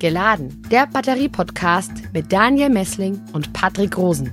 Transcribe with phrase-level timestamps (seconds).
[0.00, 4.32] Geladen, der Batterie-Podcast mit Daniel Messling und Patrick Rosen.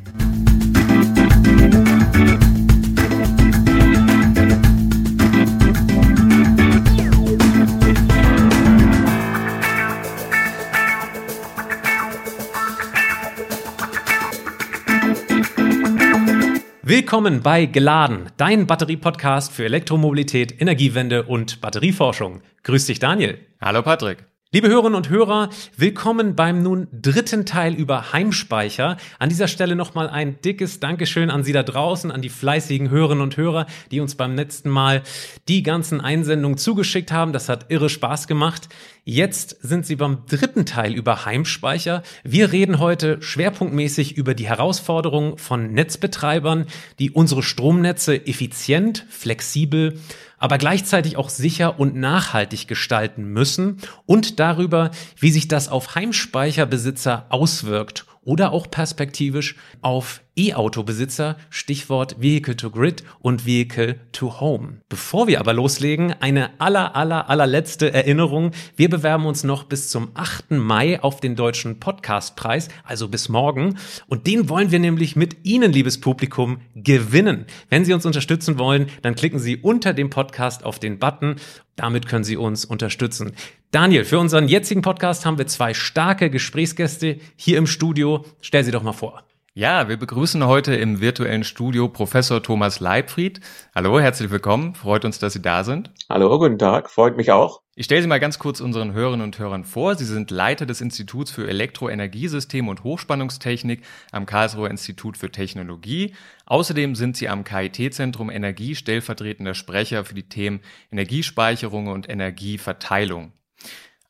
[16.82, 22.42] Willkommen bei Geladen, dein Batterie-Podcast für Elektromobilität, Energiewende und Batterieforschung.
[22.64, 23.38] Grüß dich, Daniel.
[23.60, 24.37] Hallo, Patrick.
[24.54, 28.96] Liebe Hörerinnen und Hörer, willkommen beim nun dritten Teil über Heimspeicher.
[29.20, 33.22] An dieser Stelle nochmal ein dickes Dankeschön an Sie da draußen, an die fleißigen Hörerinnen
[33.22, 35.04] und Hörer, die uns beim letzten Mal
[35.50, 37.34] die ganzen Einsendungen zugeschickt haben.
[37.34, 38.70] Das hat irre Spaß gemacht.
[39.04, 42.02] Jetzt sind Sie beim dritten Teil über Heimspeicher.
[42.24, 46.68] Wir reden heute schwerpunktmäßig über die Herausforderungen von Netzbetreibern,
[47.00, 50.00] die unsere Stromnetze effizient, flexibel
[50.38, 57.26] aber gleichzeitig auch sicher und nachhaltig gestalten müssen und darüber, wie sich das auf Heimspeicherbesitzer
[57.30, 64.82] auswirkt oder auch perspektivisch auf E-Auto-Besitzer, Stichwort Vehicle to Grid und Vehicle to Home.
[64.88, 68.52] Bevor wir aber loslegen, eine aller, aller, allerletzte Erinnerung.
[68.76, 70.52] Wir bewerben uns noch bis zum 8.
[70.52, 73.78] Mai auf den Deutschen Podcastpreis, also bis morgen.
[74.08, 77.46] Und den wollen wir nämlich mit Ihnen, liebes Publikum, gewinnen.
[77.70, 81.36] Wenn Sie uns unterstützen wollen, dann klicken Sie unter dem Podcast auf den Button.
[81.76, 83.34] Damit können Sie uns unterstützen.
[83.72, 88.26] Daniel, für unseren jetzigen Podcast haben wir zwei starke Gesprächsgäste hier im Studio.
[88.40, 89.27] Stell sie doch mal vor.
[89.58, 93.42] Ja, wir begrüßen heute im virtuellen Studio Professor Thomas Leibfried.
[93.74, 94.76] Hallo, herzlich willkommen.
[94.76, 95.90] Freut uns, dass Sie da sind.
[96.08, 96.92] Hallo, guten Tag.
[96.92, 97.64] Freut mich auch.
[97.74, 99.96] Ich stelle Sie mal ganz kurz unseren Hörerinnen und Hörern vor.
[99.96, 106.14] Sie sind Leiter des Instituts für Elektroenergiesysteme und Hochspannungstechnik am Karlsruher Institut für Technologie.
[106.46, 110.60] Außerdem sind Sie am KIT-Zentrum Energie stellvertretender Sprecher für die Themen
[110.92, 113.32] Energiespeicherung und Energieverteilung.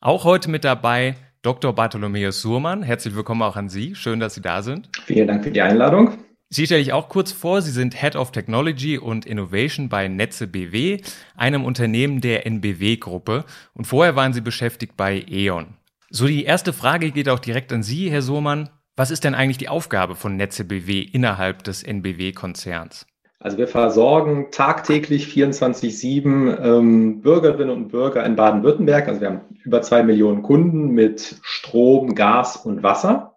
[0.02, 1.72] Auch heute mit dabei Dr.
[1.72, 2.82] Bartholomäus Surmann.
[2.82, 3.94] Herzlich willkommen auch an Sie.
[3.94, 4.88] Schön, dass Sie da sind.
[5.04, 6.18] Vielen Dank für die Einladung.
[6.50, 7.60] Sie stelle ich auch kurz vor.
[7.62, 11.00] Sie sind Head of Technology und Innovation bei Netze BW,
[11.36, 13.44] einem Unternehmen der NBW-Gruppe.
[13.74, 15.74] Und vorher waren Sie beschäftigt bei E.ON.
[16.10, 18.70] So, die erste Frage geht auch direkt an Sie, Herr Surmann.
[18.96, 23.06] Was ist denn eigentlich die Aufgabe von Netze BW innerhalb des NBW-Konzerns?
[23.40, 29.06] Also wir versorgen tagtäglich 24-7 ähm, Bürgerinnen und Bürger in Baden-Württemberg.
[29.06, 33.36] Also wir haben über zwei Millionen Kunden mit Strom, Gas und Wasser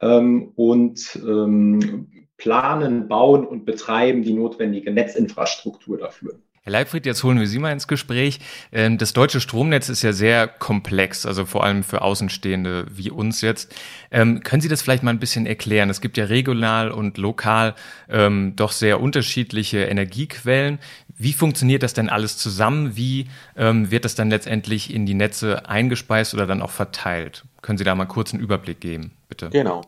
[0.00, 6.40] ähm, und ähm, planen, bauen und betreiben die notwendige Netzinfrastruktur dafür.
[6.64, 8.38] Herr Leibfried, jetzt holen wir Sie mal ins Gespräch.
[8.70, 13.40] Ähm, das deutsche Stromnetz ist ja sehr komplex, also vor allem für Außenstehende wie uns
[13.40, 13.74] jetzt.
[14.12, 15.90] Ähm, können Sie das vielleicht mal ein bisschen erklären?
[15.90, 17.74] Es gibt ja regional und lokal
[18.08, 20.78] ähm, doch sehr unterschiedliche Energiequellen.
[21.08, 22.96] Wie funktioniert das denn alles zusammen?
[22.96, 27.44] Wie wird das dann letztendlich in die Netze eingespeist oder dann auch verteilt?
[27.62, 29.48] Können Sie da mal kurz einen Überblick geben, bitte?
[29.50, 29.82] Genau.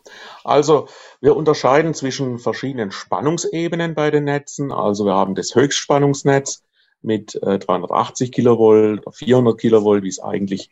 [0.44, 0.88] Also
[1.20, 4.72] wir unterscheiden zwischen verschiedenen Spannungsebenen bei den Netzen.
[4.72, 6.62] Also wir haben das Höchstspannungsnetz
[7.02, 10.70] mit äh, 380 Kilovolt, 400 Kilovolt, wie es eigentlich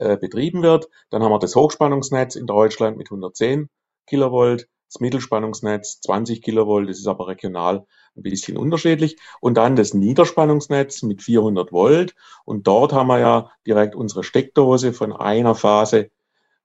[0.00, 0.88] äh, betrieben wird.
[1.10, 3.68] Dann haben wir das Hochspannungsnetz in Deutschland mit 110
[4.06, 7.86] Kilovolt, das Mittelspannungsnetz 20 Kilovolt, das ist aber regional
[8.18, 9.16] ein bisschen unterschiedlich.
[9.40, 12.14] Und dann das Niederspannungsnetz mit 400 Volt.
[12.44, 16.10] Und dort haben wir ja direkt unsere Steckdose von einer Phase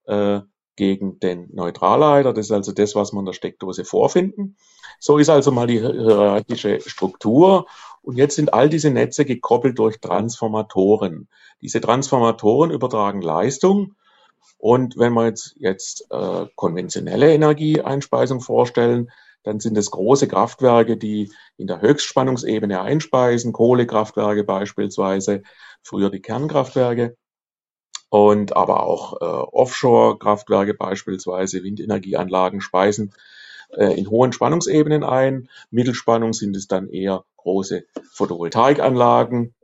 [0.06, 0.40] äh,
[0.76, 2.32] gegen den Neutralleiter.
[2.32, 4.56] Das ist also das, was wir in der Steckdose vorfinden.
[4.98, 7.66] So ist also mal die hierarchische Struktur.
[8.02, 11.28] Und jetzt sind all diese Netze gekoppelt durch Transformatoren.
[11.62, 13.94] Diese Transformatoren übertragen Leistung.
[14.58, 19.10] Und wenn wir jetzt, jetzt äh, konventionelle Energieeinspeisung vorstellen,
[19.44, 25.42] dann sind es große Kraftwerke, die in der Höchstspannungsebene einspeisen, Kohlekraftwerke beispielsweise,
[25.82, 27.16] früher die Kernkraftwerke
[28.08, 33.12] und aber auch äh, Offshore-Kraftwerke beispielsweise, Windenergieanlagen speisen
[33.76, 35.48] äh, in hohen Spannungsebenen ein.
[35.70, 39.54] Mittelspannung sind es dann eher große Photovoltaikanlagen.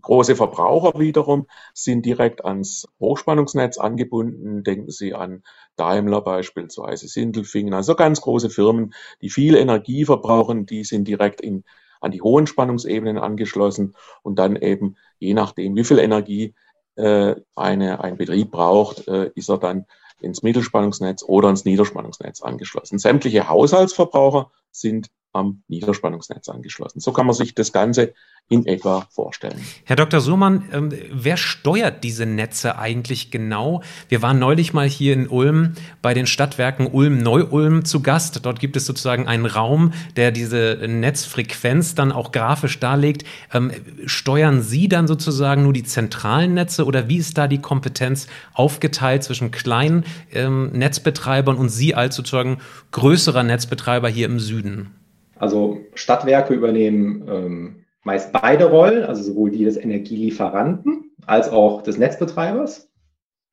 [0.00, 4.64] Große Verbraucher wiederum sind direkt ans Hochspannungsnetz angebunden.
[4.64, 5.42] Denken Sie an
[5.76, 11.64] Daimler beispielsweise, Sindelfingen, also ganz große Firmen, die viel Energie verbrauchen, die sind direkt in,
[12.00, 16.54] an die hohen Spannungsebenen angeschlossen und dann eben je nachdem, wie viel Energie
[16.96, 19.86] äh, eine, ein Betrieb braucht, äh, ist er dann
[20.20, 22.98] ins Mittelspannungsnetz oder ins Niederspannungsnetz angeschlossen.
[22.98, 27.00] Sämtliche Haushaltsverbraucher sind am Niederspannungsnetz angeschlossen.
[27.00, 28.14] So kann man sich das Ganze
[28.50, 29.60] in etwa vorstellen.
[29.84, 30.20] Herr Dr.
[30.20, 33.80] Suhrmann, ähm, wer steuert diese Netze eigentlich genau?
[34.08, 38.44] Wir waren neulich mal hier in Ulm bei den Stadtwerken Ulm-Neu-Ulm zu Gast.
[38.44, 43.24] Dort gibt es sozusagen einen Raum, der diese Netzfrequenz dann auch grafisch darlegt.
[43.52, 43.70] Ähm,
[44.06, 49.22] steuern Sie dann sozusagen nur die zentralen Netze oder wie ist da die Kompetenz aufgeteilt
[49.22, 52.58] zwischen kleinen ähm, Netzbetreibern und Sie als sozusagen
[52.90, 54.99] größerer Netzbetreiber hier im Süden?
[55.40, 61.96] Also Stadtwerke übernehmen ähm, meist beide Rollen, also sowohl die des Energielieferanten als auch des
[61.96, 62.92] Netzbetreibers.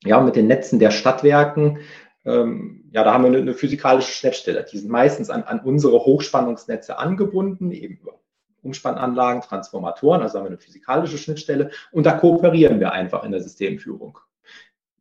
[0.04, 1.80] Ja, mit den Netzen der Stadtwerken,
[2.26, 4.66] ähm, ja, da haben wir eine, eine, physikalische Schnittstelle.
[4.70, 8.20] Die sind meistens an, an unsere Hochspannungsnetze angebunden, eben über
[8.64, 13.42] Umspannanlagen, Transformatoren, also haben wir eine physikalische Schnittstelle und da kooperieren wir einfach in der
[13.42, 14.20] Systemführung.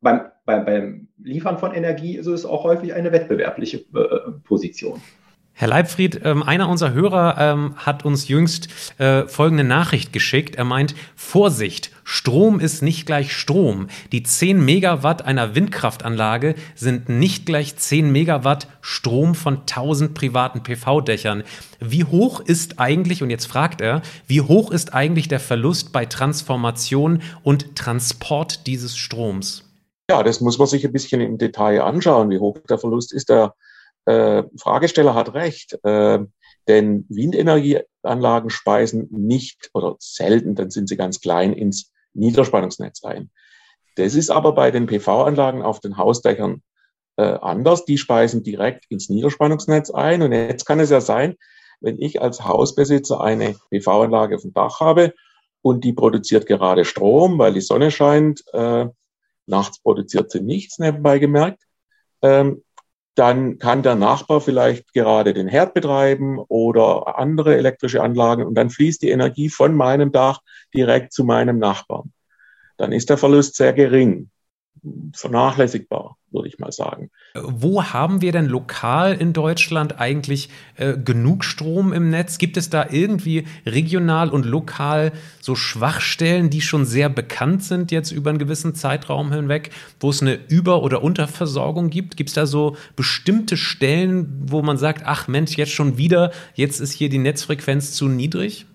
[0.00, 5.02] Beim, beim, beim Liefern von Energie ist es auch häufig eine wettbewerbliche äh, Position.
[5.58, 8.69] Herr Leibfried, ähm, einer unserer Hörer ähm, hat uns jüngst
[8.99, 10.56] äh, folgende Nachricht geschickt.
[10.56, 13.88] Er meint, Vorsicht, Strom ist nicht gleich Strom.
[14.12, 21.43] Die 10 Megawatt einer Windkraftanlage sind nicht gleich 10 Megawatt Strom von 1000 privaten PV-Dächern.
[21.81, 26.05] Wie hoch ist eigentlich, und jetzt fragt er, wie hoch ist eigentlich der Verlust bei
[26.05, 29.64] Transformation und Transport dieses Stroms?
[30.11, 33.31] Ja, das muss man sich ein bisschen im Detail anschauen, wie hoch der Verlust ist.
[33.31, 33.55] Der
[34.06, 36.20] äh, Fragesteller hat recht, äh,
[36.69, 43.31] denn Windenergieanlagen speisen nicht oder selten, dann sind sie ganz klein, ins Niederspannungsnetz ein.
[43.97, 46.62] Das ist aber bei den PV-Anlagen auf den Hausdächern
[47.17, 47.85] äh, anders.
[47.85, 50.23] Die speisen direkt ins Niederspannungsnetz ein.
[50.23, 51.37] Und jetzt kann es ja sein,
[51.81, 55.14] wenn ich als Hausbesitzer eine PV-Anlage auf dem Dach habe
[55.62, 58.87] und die produziert gerade Strom, weil die Sonne scheint, äh,
[59.47, 61.62] nachts produziert sie nichts, nebenbei gemerkt,
[62.23, 62.62] ähm,
[63.16, 68.70] dann kann der Nachbar vielleicht gerade den Herd betreiben oder andere elektrische Anlagen und dann
[68.70, 70.40] fließt die Energie von meinem Dach
[70.74, 72.12] direkt zu meinem Nachbarn.
[72.76, 74.30] Dann ist der Verlust sehr gering
[75.14, 77.10] vernachlässigbar, würde ich mal sagen.
[77.34, 82.38] Wo haben wir denn lokal in Deutschland eigentlich äh, genug Strom im Netz?
[82.38, 88.12] Gibt es da irgendwie regional und lokal so Schwachstellen, die schon sehr bekannt sind jetzt
[88.12, 92.16] über einen gewissen Zeitraum hinweg, wo es eine Über- oder Unterversorgung gibt?
[92.16, 96.80] Gibt es da so bestimmte Stellen, wo man sagt, ach Mensch, jetzt schon wieder, jetzt
[96.80, 98.66] ist hier die Netzfrequenz zu niedrig?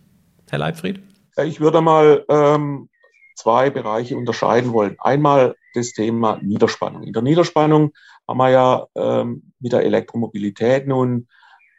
[0.49, 1.01] Herr Leibfried?
[1.45, 2.89] Ich würde mal ähm,
[3.41, 4.97] zwei Bereiche unterscheiden wollen.
[4.99, 7.03] Einmal das Thema Niederspannung.
[7.03, 7.91] In der Niederspannung
[8.27, 11.27] haben wir ja ähm, mit der Elektromobilität nun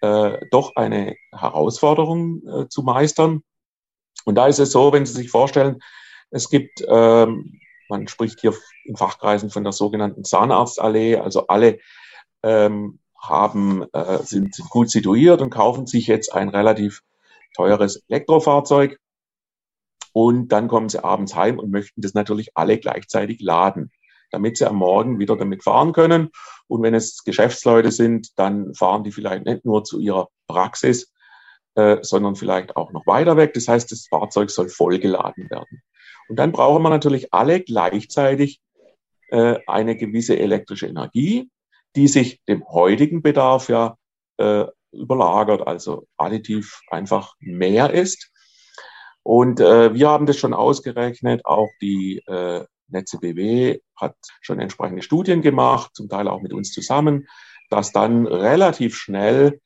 [0.00, 3.43] äh, doch eine Herausforderung äh, zu meistern.
[4.25, 5.79] Und da ist es so, wenn Sie sich vorstellen,
[6.31, 8.55] es gibt, ähm, man spricht hier
[8.85, 11.79] in Fachkreisen von der sogenannten Zahnarztallee, also alle
[12.43, 17.03] ähm, haben, äh, sind, sind gut situiert und kaufen sich jetzt ein relativ
[17.55, 18.99] teures Elektrofahrzeug
[20.12, 23.91] und dann kommen sie abends heim und möchten das natürlich alle gleichzeitig laden,
[24.31, 26.31] damit sie am Morgen wieder damit fahren können.
[26.69, 31.12] Und wenn es Geschäftsleute sind, dann fahren die vielleicht nicht nur zu ihrer Praxis,
[31.75, 33.55] äh, sondern vielleicht auch noch weiter weg.
[33.55, 35.82] Das heißt, das Fahrzeug soll vollgeladen werden.
[36.29, 38.61] Und dann brauchen wir natürlich alle gleichzeitig
[39.29, 41.50] äh, eine gewisse elektrische Energie,
[41.97, 43.97] die sich dem heutigen Bedarf ja
[44.38, 48.31] äh, überlagert, also additiv einfach mehr ist.
[49.23, 55.03] Und äh, wir haben das schon ausgerechnet, auch die äh, Netze BW hat schon entsprechende
[55.03, 57.27] Studien gemacht, zum Teil auch mit uns zusammen,
[57.71, 59.61] dass dann relativ schnell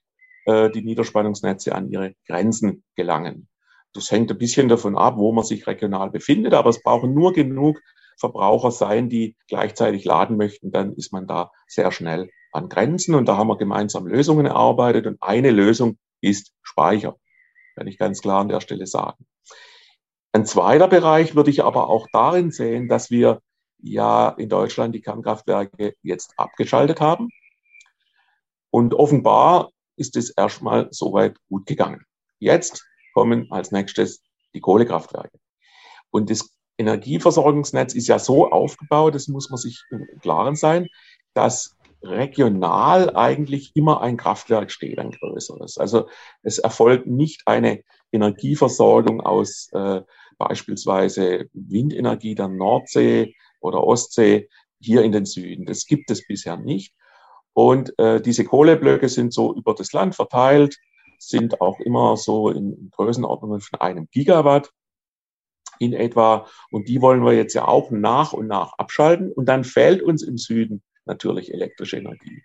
[0.45, 3.49] äh, die Niederspannungsnetze an ihre Grenzen gelangen.
[3.95, 7.33] Das hängt ein bisschen davon ab, wo man sich regional befindet, aber es brauchen nur
[7.33, 7.81] genug
[8.19, 13.15] Verbraucher sein, die gleichzeitig laden möchten, dann ist man da sehr schnell an Grenzen.
[13.15, 17.17] Und da haben wir gemeinsam Lösungen erarbeitet und eine Lösung ist Speicher,
[17.77, 19.27] kann ich ganz klar an der Stelle sagen.
[20.33, 23.41] Ein zweiter Bereich würde ich aber auch darin sehen, dass wir
[23.79, 27.29] ja in Deutschland die Kernkraftwerke jetzt abgeschaltet haben.
[28.71, 32.05] Und offenbar ist es erstmal soweit gut gegangen.
[32.39, 34.23] Jetzt kommen als nächstes
[34.55, 35.39] die Kohlekraftwerke.
[36.11, 40.89] Und das Energieversorgungsnetz ist ja so aufgebaut, das muss man sich im Klaren sein,
[41.33, 45.79] dass regional eigentlich immer ein Kraftwerk steht, ein größeres.
[45.79, 46.09] Also
[46.43, 50.03] es erfolgt nicht eine Energieversorgung aus äh,
[50.39, 54.49] beispielsweise Windenergie der Nordsee oder Ostsee
[54.81, 55.67] hier in den Süden.
[55.67, 56.95] Das gibt es bisher nicht.
[57.53, 60.77] Und äh, diese Kohleblöcke sind so über das Land verteilt,
[61.19, 64.71] sind auch immer so in Größenordnungen von einem Gigawatt
[65.79, 66.47] in etwa.
[66.71, 69.33] Und die wollen wir jetzt ja auch nach und nach abschalten.
[69.33, 72.43] Und dann fehlt uns im Süden natürlich elektrische Energie.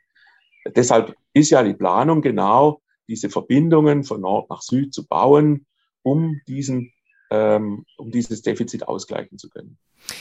[0.76, 5.66] Deshalb ist ja die Planung genau, diese Verbindungen von Nord nach Süd zu bauen,
[6.04, 6.94] um diesen
[7.32, 9.78] ähm, um dieses Defizit ausgleichen zu können.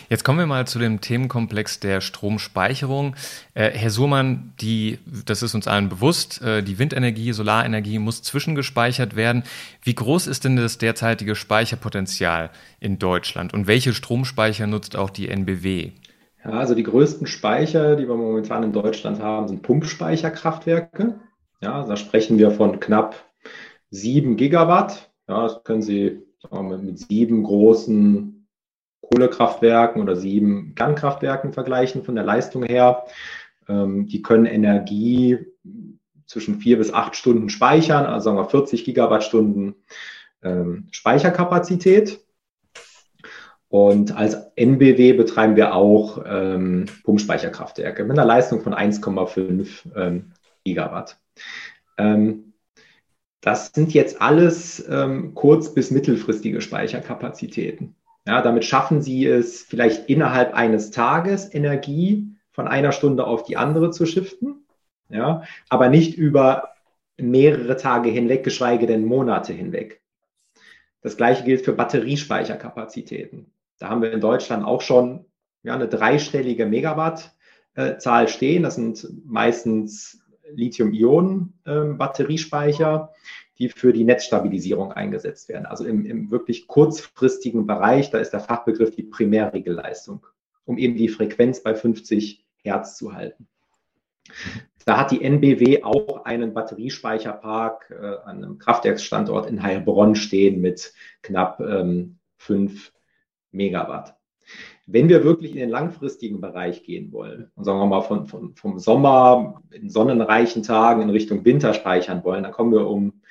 [0.09, 3.17] Jetzt kommen wir mal zu dem Themenkomplex der Stromspeicherung.
[3.55, 9.17] Äh, Herr Surmann, die, das ist uns allen bewusst, äh, die Windenergie, Solarenergie muss zwischengespeichert
[9.17, 9.43] werden.
[9.83, 15.29] Wie groß ist denn das derzeitige Speicherpotenzial in Deutschland und welche Stromspeicher nutzt auch die
[15.29, 15.93] NBW?
[16.45, 21.21] Ja, also die größten Speicher, die wir momentan in Deutschland haben, sind Pumpspeicherkraftwerke.
[21.61, 23.15] Ja, da sprechen wir von knapp
[23.91, 25.11] sieben Gigawatt.
[25.29, 28.47] Ja, das können Sie wir, mit sieben großen
[29.03, 33.05] Kohlekraftwerken oder sieben Kernkraftwerken vergleichen von der Leistung her.
[33.69, 35.39] Ähm, die können Energie
[36.27, 39.75] zwischen vier bis acht Stunden speichern, also sagen wir 40 Gigawattstunden
[40.43, 42.21] ähm, Speicherkapazität.
[43.71, 50.33] Und als NBW betreiben wir auch ähm, Pumpspeicherkraftwerke mit einer Leistung von 1,5 ähm,
[50.65, 51.21] Gigawatt.
[51.97, 52.53] Ähm,
[53.41, 57.95] das sind jetzt alles ähm, kurz- bis mittelfristige Speicherkapazitäten.
[58.27, 63.57] Ja, damit schaffen Sie es vielleicht innerhalb eines Tages Energie von einer Stunde auf die
[63.57, 64.67] andere zu shiften,
[65.09, 66.75] ja, aber nicht über
[67.17, 70.03] mehrere Tage hinweg, geschweige denn Monate hinweg.
[71.03, 73.53] Das gleiche gilt für Batteriespeicherkapazitäten.
[73.81, 75.25] Da haben wir in Deutschland auch schon
[75.63, 78.63] ja, eine dreistellige Megawatt-Zahl stehen.
[78.63, 80.23] Das sind meistens
[80.53, 83.13] Lithium-Ionen-Batteriespeicher,
[83.59, 85.67] die für die Netzstabilisierung eingesetzt werden.
[85.67, 90.25] Also im, im wirklich kurzfristigen Bereich, da ist der Fachbegriff die Primärregelleistung,
[90.67, 93.49] um eben die Frequenz bei 50 Hertz zu halten.
[94.85, 100.93] Da hat die NBW auch einen Batteriespeicherpark äh, an einem Kraftwerksstandort in Heilbronn stehen mit
[101.23, 102.93] knapp ähm, 5
[103.53, 104.17] Megawatt.
[104.87, 108.57] Wenn wir wirklich in den langfristigen Bereich gehen wollen und sagen wir mal von, von,
[108.57, 113.23] vom Sommer in sonnenreichen Tagen in Richtung Winter speichern wollen, dann kommen wir um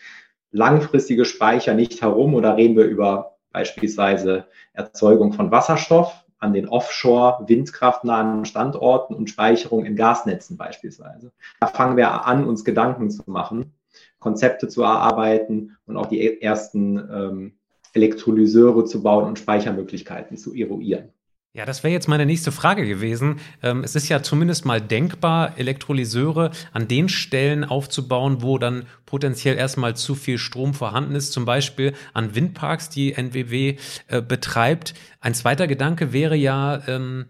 [0.51, 8.45] langfristige Speicher nicht herum oder reden wir über beispielsweise Erzeugung von Wasserstoff an den Offshore-windkraftnahen
[8.45, 11.33] Standorten und Speicherung in Gasnetzen beispielsweise.
[11.59, 13.73] Da fangen wir an, uns Gedanken zu machen,
[14.19, 17.58] Konzepte zu erarbeiten und auch die ersten ähm,
[17.93, 21.09] Elektrolyseure zu bauen und Speichermöglichkeiten zu eruieren.
[21.51, 23.39] Ja, das wäre jetzt meine nächste Frage gewesen.
[23.63, 29.57] Ähm, es ist ja zumindest mal denkbar, Elektrolyseure an den Stellen aufzubauen, wo dann potenziell
[29.57, 33.77] erstmal zu viel Strom vorhanden ist, zum Beispiel an Windparks, die NWW
[34.09, 34.93] äh, betreibt.
[35.21, 37.25] Ein zweiter Gedanke wäre ja, ähm,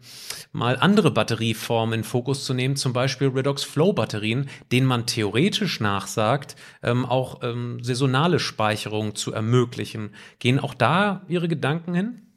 [0.52, 5.80] mal andere Batterieformen in Fokus zu nehmen, zum Beispiel Redox Flow Batterien, denen man theoretisch
[5.80, 7.40] nachsagt, ähm, auch
[7.82, 10.14] saisonale Speicherung zu ermöglichen.
[10.40, 12.29] Gehen auch da Ihre Gedanken hin?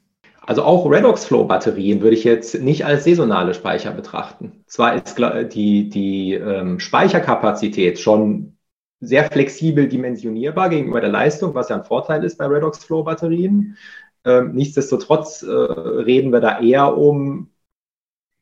[0.45, 4.63] Also auch Redox-Flow-Batterien würde ich jetzt nicht als saisonale Speicher betrachten.
[4.67, 5.17] Zwar ist
[5.53, 8.57] die, die ähm, Speicherkapazität schon
[8.99, 13.77] sehr flexibel dimensionierbar gegenüber der Leistung, was ja ein Vorteil ist bei Redox-Flow-Batterien.
[14.25, 17.49] Ähm, nichtsdestotrotz äh, reden wir da eher um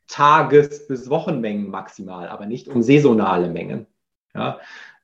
[0.07, 3.87] Tages- bis Wochenmengen maximal, aber nicht um saisonale Mengen.
[4.33, 4.59] Ja?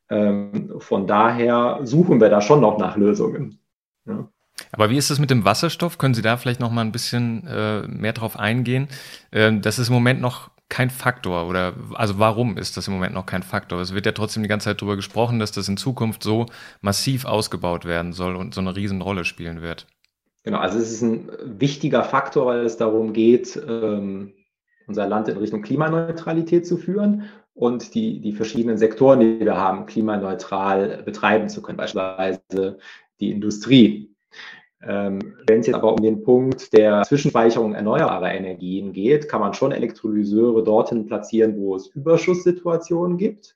[0.09, 3.59] Ähm, von daher suchen wir da schon noch nach Lösungen.
[4.05, 4.29] Ja.
[4.71, 5.97] Aber wie ist es mit dem Wasserstoff?
[5.97, 8.87] Können Sie da vielleicht noch mal ein bisschen äh, mehr drauf eingehen?
[9.31, 13.13] Äh, das ist im Moment noch kein Faktor oder also warum ist das im Moment
[13.13, 13.79] noch kein Faktor?
[13.79, 16.47] Es wird ja trotzdem die ganze Zeit darüber gesprochen, dass das in Zukunft so
[16.81, 19.87] massiv ausgebaut werden soll und so eine Riesenrolle spielen wird.
[20.43, 24.33] Genau, also es ist ein wichtiger Faktor, weil es darum geht, ähm,
[24.87, 27.23] unser Land in Richtung Klimaneutralität zu führen
[27.53, 32.77] und die, die verschiedenen Sektoren, die wir haben, klimaneutral betreiben zu können, beispielsweise
[33.19, 34.15] die Industrie.
[34.81, 39.53] Ähm, Wenn es jetzt aber um den Punkt der Zwischenspeicherung erneuerbarer Energien geht, kann man
[39.53, 43.55] schon Elektrolyseure dorthin platzieren, wo es Überschusssituationen gibt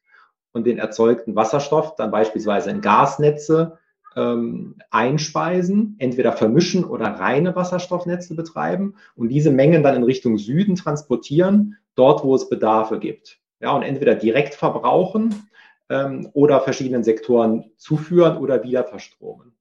[0.51, 3.77] und den erzeugten Wasserstoff dann beispielsweise in Gasnetze
[4.15, 10.75] ähm, einspeisen, entweder vermischen oder reine Wasserstoffnetze betreiben und diese Mengen dann in Richtung Süden
[10.75, 13.39] transportieren, dort wo es Bedarfe gibt.
[13.59, 15.47] Ja, und entweder direkt verbrauchen
[15.89, 19.53] ähm, oder verschiedenen Sektoren zuführen oder wieder verstromen.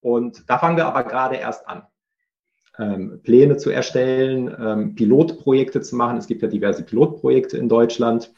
[0.00, 1.82] Und da fangen wir aber gerade erst an.
[2.78, 6.16] Ähm, Pläne zu erstellen, ähm, Pilotprojekte zu machen.
[6.16, 8.32] Es gibt ja diverse Pilotprojekte in Deutschland.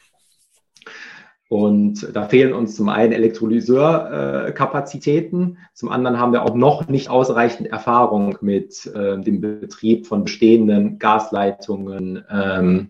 [1.53, 7.67] Und da fehlen uns zum einen Elektrolyseurkapazitäten, zum anderen haben wir auch noch nicht ausreichend
[7.67, 12.89] Erfahrung mit äh, dem Betrieb von bestehenden Gasleitungen ähm,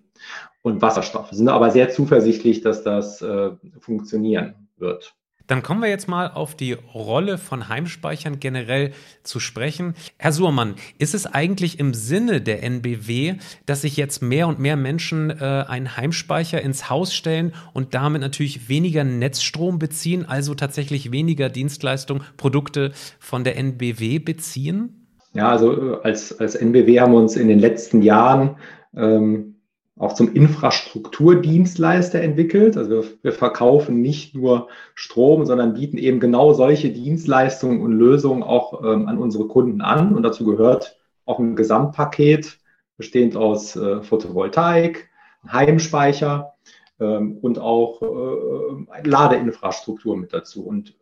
[0.62, 1.32] und Wasserstoff.
[1.32, 3.50] Wir sind aber sehr zuversichtlich, dass das äh,
[3.82, 5.14] funktionieren wird.
[5.48, 8.92] Dann kommen wir jetzt mal auf die Rolle von Heimspeichern generell
[9.24, 9.94] zu sprechen.
[10.18, 13.36] Herr Suhrmann, ist es eigentlich im Sinne der NBW,
[13.66, 18.22] dass sich jetzt mehr und mehr Menschen äh, einen Heimspeicher ins Haus stellen und damit
[18.22, 25.08] natürlich weniger Netzstrom beziehen, also tatsächlich weniger Dienstleistungen, Produkte von der NBW beziehen?
[25.34, 28.56] Ja, also äh, als, als NBW haben wir uns in den letzten Jahren
[28.96, 29.53] ähm,
[29.98, 32.78] auch zum Infrastrukturdienstleister entwickelt.
[32.78, 38.42] Also wir, wir, verkaufen nicht nur Strom, sondern bieten eben genau solche Dienstleistungen und Lösungen
[38.42, 40.16] auch ähm, an unsere Kunden an.
[40.16, 42.58] Und dazu gehört auch ein Gesamtpaket
[42.98, 45.10] bestehend aus äh, Photovoltaik,
[45.52, 46.54] Heimspeicher
[47.00, 50.66] ähm, und auch äh, Ladeinfrastruktur mit dazu.
[50.66, 50.96] Und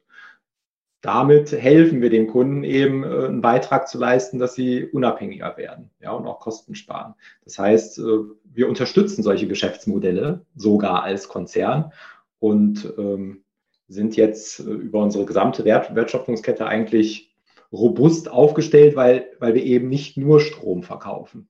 [1.01, 5.89] damit helfen wir den Kunden eben äh, einen Beitrag zu leisten, dass sie unabhängiger werden
[5.99, 7.15] ja, und auch Kosten sparen.
[7.43, 11.91] Das heißt, äh, wir unterstützen solche Geschäftsmodelle sogar als Konzern
[12.39, 13.43] und ähm,
[13.87, 17.33] sind jetzt äh, über unsere gesamte Wert Wertschöpfungskette eigentlich
[17.71, 21.47] robust aufgestellt, weil, weil wir eben nicht nur Strom verkaufen.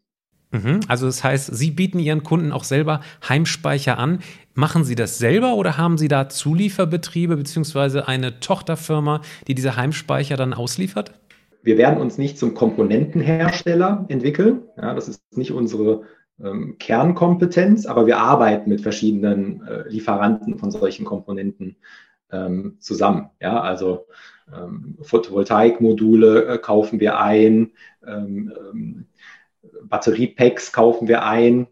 [0.51, 0.81] Mhm.
[0.87, 4.19] Also das heißt, Sie bieten Ihren Kunden auch selber Heimspeicher an.
[4.53, 10.35] Machen Sie das selber oder haben Sie da Zulieferbetriebe beziehungsweise eine Tochterfirma, die diese Heimspeicher
[10.35, 11.13] dann ausliefert?
[11.63, 14.61] Wir werden uns nicht zum Komponentenhersteller entwickeln.
[14.77, 16.03] Ja, das ist nicht unsere
[16.43, 21.77] ähm, Kernkompetenz, aber wir arbeiten mit verschiedenen äh, Lieferanten von solchen Komponenten
[22.31, 23.29] ähm, zusammen.
[23.39, 24.07] Ja, also
[24.53, 27.71] ähm, Photovoltaikmodule äh, kaufen wir ein,
[28.05, 29.05] ähm, ähm,
[29.83, 31.67] Batteriepacks kaufen wir ein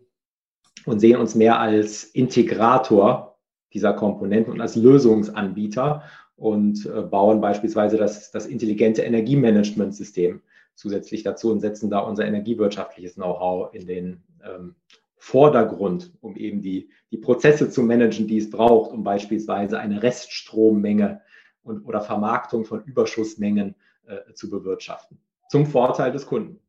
[0.85, 3.37] und sehen uns mehr als Integrator
[3.73, 6.03] dieser Komponenten und als Lösungsanbieter
[6.35, 10.41] und äh, bauen beispielsweise das, das intelligente Energiemanagementsystem
[10.75, 14.75] zusätzlich dazu und setzen da unser energiewirtschaftliches Know-how in den ähm,
[15.17, 21.21] Vordergrund, um eben die, die Prozesse zu managen, die es braucht, um beispielsweise eine Reststrommenge
[21.61, 23.75] und, oder Vermarktung von Überschussmengen
[24.07, 25.19] äh, zu bewirtschaften.
[25.49, 26.61] Zum Vorteil des Kunden.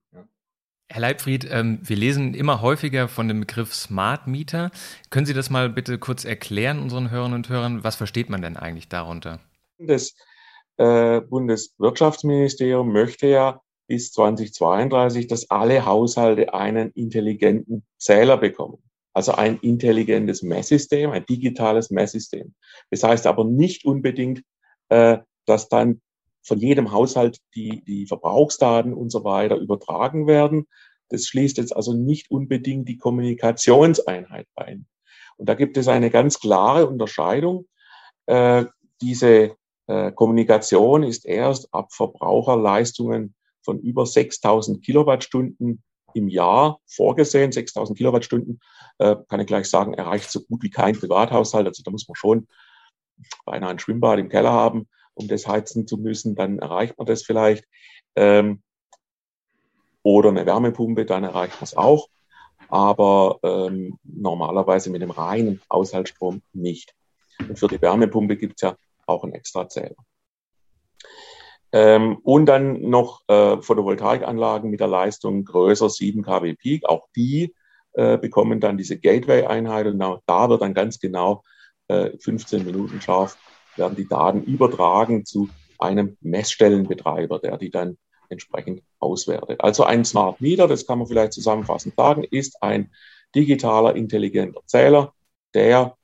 [0.92, 4.72] Herr Leibfried, ähm, wir lesen immer häufiger von dem Begriff Smart Meter.
[5.10, 7.84] Können Sie das mal bitte kurz erklären unseren Hörern und Hörern?
[7.84, 9.38] Was versteht man denn eigentlich darunter?
[9.78, 10.16] Das
[10.78, 18.78] äh, Bundeswirtschaftsministerium möchte ja bis 2032, dass alle Haushalte einen intelligenten Zähler bekommen.
[19.12, 22.52] Also ein intelligentes Messsystem, ein digitales Messsystem.
[22.90, 24.42] Das heißt aber nicht unbedingt,
[24.88, 26.00] äh, dass dann
[26.42, 30.66] von jedem Haushalt die, die Verbrauchsdaten und so weiter übertragen werden.
[31.08, 34.86] Das schließt jetzt also nicht unbedingt die Kommunikationseinheit ein.
[35.36, 37.66] Und da gibt es eine ganz klare Unterscheidung.
[38.26, 38.66] Äh,
[39.00, 45.82] diese äh, Kommunikation ist erst ab Verbraucherleistungen von über 6000 Kilowattstunden
[46.14, 47.52] im Jahr vorgesehen.
[47.52, 48.60] 6000 Kilowattstunden,
[48.98, 51.66] äh, kann ich gleich sagen, erreicht so gut wie kein Privathaushalt.
[51.66, 52.46] Also da muss man schon
[53.44, 57.22] beinahe ein Schwimmbad im Keller haben um das heizen zu müssen, dann erreicht man das
[57.22, 57.64] vielleicht.
[58.16, 58.62] Ähm,
[60.02, 62.08] oder eine Wärmepumpe, dann erreicht man es auch.
[62.68, 66.94] Aber ähm, normalerweise mit dem reinen Haushaltsstrom nicht.
[67.38, 69.96] Und für die Wärmepumpe gibt es ja auch einen Extrazähler.
[71.72, 76.88] Ähm, und dann noch äh, Photovoltaikanlagen mit der Leistung größer 7 kW Peak.
[76.88, 77.54] Auch die
[77.92, 81.42] äh, bekommen dann diese Gateway-Einheit und da wird dann ganz genau
[81.88, 83.36] äh, 15 Minuten scharf
[83.76, 87.96] werden die Daten übertragen zu einem Messstellenbetreiber, der die dann
[88.28, 89.60] entsprechend auswertet.
[89.60, 92.90] Also ein Smart Meter, das kann man vielleicht zusammenfassend sagen, ist ein
[93.34, 95.12] digitaler, intelligenter Zähler,
[95.54, 95.96] der,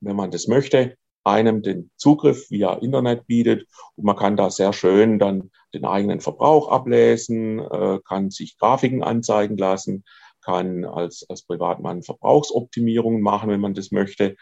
[0.00, 4.74] wenn man das möchte, einem den Zugriff via Internet bietet und man kann da sehr
[4.74, 10.04] schön dann den eigenen Verbrauch ablesen, äh, kann sich Grafiken anzeigen lassen,
[10.42, 14.36] kann als, als Privatmann Verbrauchsoptimierungen machen, wenn man das möchte.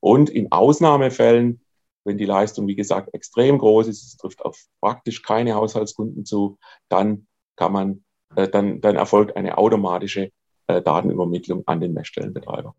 [0.00, 1.60] Und in Ausnahmefällen
[2.04, 6.58] wenn die Leistung, wie gesagt, extrem groß ist, es trifft auf praktisch keine Haushaltskunden zu,
[6.88, 8.04] dann kann man,
[8.36, 10.30] äh, dann, dann erfolgt eine automatische
[10.66, 12.74] äh, Datenübermittlung an den Messstellenbetreiber.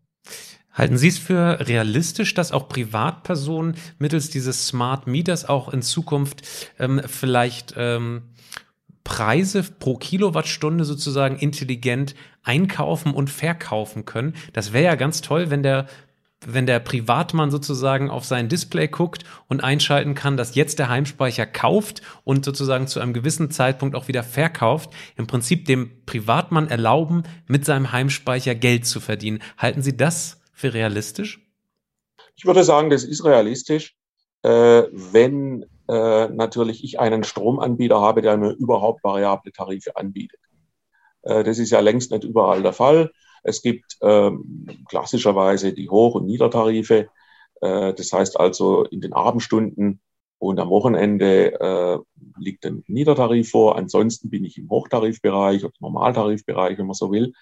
[0.72, 6.46] Halten Sie es für realistisch, dass auch Privatpersonen mittels dieses Smart Meters auch in Zukunft
[6.78, 8.24] ähm, vielleicht ähm,
[9.02, 14.34] Preise pro Kilowattstunde sozusagen intelligent einkaufen und verkaufen können?
[14.52, 15.86] Das wäre ja ganz toll, wenn der
[16.44, 21.46] wenn der Privatmann sozusagen auf sein Display guckt und einschalten kann, dass jetzt der Heimspeicher
[21.46, 27.22] kauft und sozusagen zu einem gewissen Zeitpunkt auch wieder verkauft, im Prinzip dem Privatmann erlauben,
[27.46, 29.42] mit seinem Heimspeicher Geld zu verdienen.
[29.56, 31.40] Halten Sie das für realistisch?
[32.36, 33.96] Ich würde sagen, das ist realistisch,
[34.42, 40.40] äh, wenn äh, natürlich ich einen Stromanbieter habe, der mir überhaupt variable Tarife anbietet.
[41.22, 43.10] Äh, das ist ja längst nicht überall der Fall.
[43.46, 47.08] Es gibt ähm, klassischerweise die Hoch- und Niedertarife.
[47.60, 50.00] Äh, das heißt also, in den Abendstunden
[50.38, 51.98] und am Wochenende äh,
[52.38, 53.76] liegt ein Niedertarif vor.
[53.76, 57.32] Ansonsten bin ich im Hochtarifbereich oder Normaltarifbereich, wenn man so will.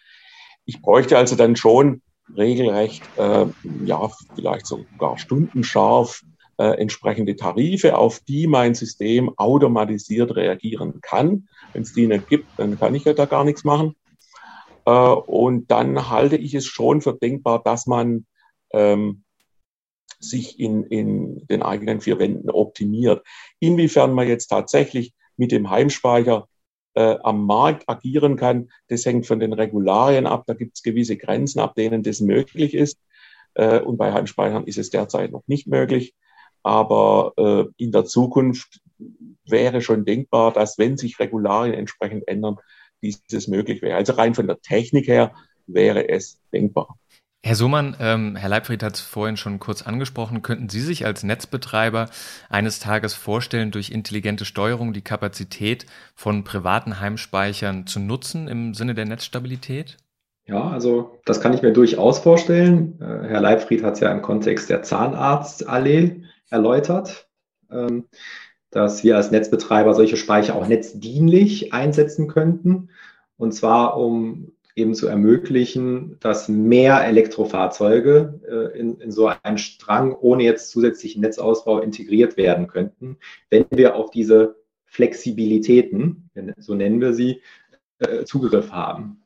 [0.66, 2.02] Ich bräuchte also dann schon
[2.36, 3.46] regelrecht, äh,
[3.84, 6.22] ja, vielleicht sogar stundenscharf
[6.58, 11.48] äh, entsprechende Tarife, auf die mein System automatisiert reagieren kann.
[11.72, 13.96] Wenn es die nicht gibt, dann kann ich ja da gar nichts machen.
[14.84, 18.26] Äh, und dann halte ich es schon für denkbar, dass man
[18.72, 19.24] ähm,
[20.18, 23.24] sich in, in den eigenen vier Wänden optimiert.
[23.60, 26.48] Inwiefern man jetzt tatsächlich mit dem Heimspeicher
[26.94, 30.44] äh, am Markt agieren kann, das hängt von den Regularien ab.
[30.46, 32.98] Da gibt es gewisse Grenzen, ab denen das möglich ist.
[33.54, 36.14] Äh, und bei Heimspeichern ist es derzeit noch nicht möglich.
[36.62, 38.80] Aber äh, in der Zukunft
[39.44, 42.56] wäre schon denkbar, dass wenn sich Regularien entsprechend ändern,
[43.12, 43.96] dieses möglich wäre.
[43.96, 45.32] Also rein von der Technik her
[45.66, 46.98] wäre es denkbar.
[47.46, 50.40] Herr Sohmann, ähm, Herr Leibfried hat es vorhin schon kurz angesprochen.
[50.40, 52.08] Könnten Sie sich als Netzbetreiber
[52.48, 58.94] eines Tages vorstellen, durch intelligente Steuerung die Kapazität von privaten Heimspeichern zu nutzen im Sinne
[58.94, 59.98] der Netzstabilität?
[60.46, 62.98] Ja, also das kann ich mir durchaus vorstellen.
[63.02, 67.28] Äh, Herr Leibfried hat es ja im Kontext der Zahnarztallee erläutert,
[67.70, 68.08] ähm,
[68.74, 72.88] dass wir als Netzbetreiber solche Speicher auch netzdienlich einsetzen könnten.
[73.36, 80.12] Und zwar, um eben zu ermöglichen, dass mehr Elektrofahrzeuge äh, in, in so einen Strang
[80.12, 84.56] ohne jetzt zusätzlichen Netzausbau integriert werden könnten, wenn wir auf diese
[84.86, 87.42] Flexibilitäten, so nennen wir sie,
[87.98, 89.22] äh, Zugriff haben.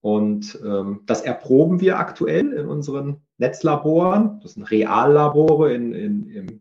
[0.00, 4.38] Und ähm, das erproben wir aktuell in unseren Netzlaboren.
[4.42, 6.60] Das sind Reallabore in, in, im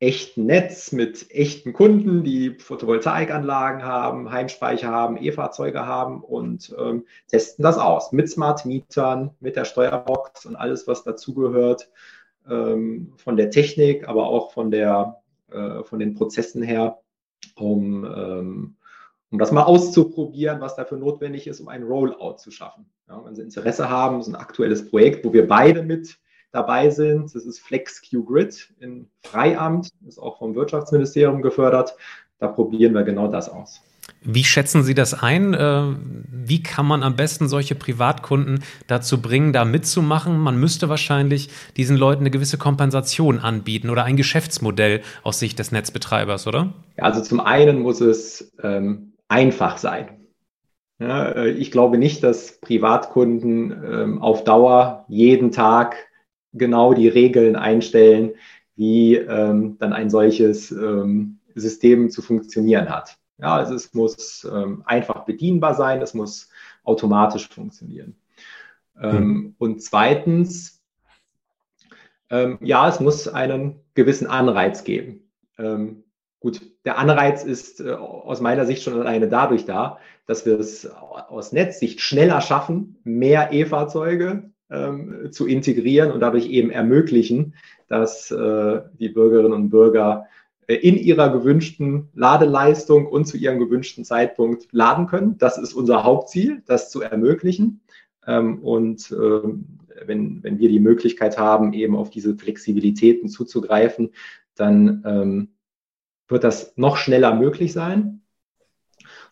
[0.00, 7.62] echten Netz mit echten Kunden, die Photovoltaikanlagen haben, Heimspeicher haben, E-Fahrzeuge haben und ähm, testen
[7.62, 11.90] das aus mit Smart Mietern, mit der Steuerbox und alles, was dazugehört,
[12.48, 17.00] ähm, von der Technik, aber auch von, der, äh, von den Prozessen her,
[17.56, 18.76] um, ähm,
[19.30, 22.86] um das mal auszuprobieren, was dafür notwendig ist, um ein Rollout zu schaffen.
[23.08, 26.18] Ja, wenn Sie Interesse haben, ist ein aktuelles Projekt, wo wir beide mit
[26.54, 27.34] dabei sind.
[27.34, 31.96] Das ist FlexQ Grid in Freiamt, ist auch vom Wirtschaftsministerium gefördert.
[32.38, 33.82] Da probieren wir genau das aus.
[34.22, 35.54] Wie schätzen Sie das ein?
[35.54, 35.82] Äh,
[36.30, 40.38] wie kann man am besten solche Privatkunden dazu bringen, da mitzumachen?
[40.38, 45.72] Man müsste wahrscheinlich diesen Leuten eine gewisse Kompensation anbieten oder ein Geschäftsmodell aus Sicht des
[45.72, 46.72] Netzbetreibers, oder?
[46.96, 50.08] Also zum einen muss es ähm, einfach sein.
[50.98, 55.96] Ja, äh, ich glaube nicht, dass Privatkunden ähm, auf Dauer jeden Tag
[56.54, 58.32] genau die Regeln einstellen,
[58.76, 63.18] wie ähm, dann ein solches ähm, System zu funktionieren hat.
[63.38, 66.48] Ja, also es muss ähm, einfach bedienbar sein, es muss
[66.84, 68.16] automatisch funktionieren.
[69.00, 69.54] Mhm.
[69.58, 70.80] Und zweitens,
[72.30, 75.28] ähm, ja, es muss einen gewissen Anreiz geben.
[75.58, 76.04] Ähm,
[76.38, 80.88] gut, der Anreiz ist äh, aus meiner Sicht schon alleine dadurch da, dass wir es
[80.88, 87.54] aus Netzsicht schneller schaffen, mehr E-Fahrzeuge ähm, zu integrieren und dadurch eben ermöglichen,
[87.88, 90.26] dass äh, die Bürgerinnen und Bürger
[90.66, 95.38] äh, in ihrer gewünschten Ladeleistung und zu ihrem gewünschten Zeitpunkt laden können.
[95.38, 97.82] Das ist unser Hauptziel, das zu ermöglichen.
[98.26, 104.10] Ähm, und ähm, wenn, wenn wir die Möglichkeit haben, eben auf diese Flexibilitäten zuzugreifen,
[104.54, 105.48] dann ähm,
[106.28, 108.22] wird das noch schneller möglich sein.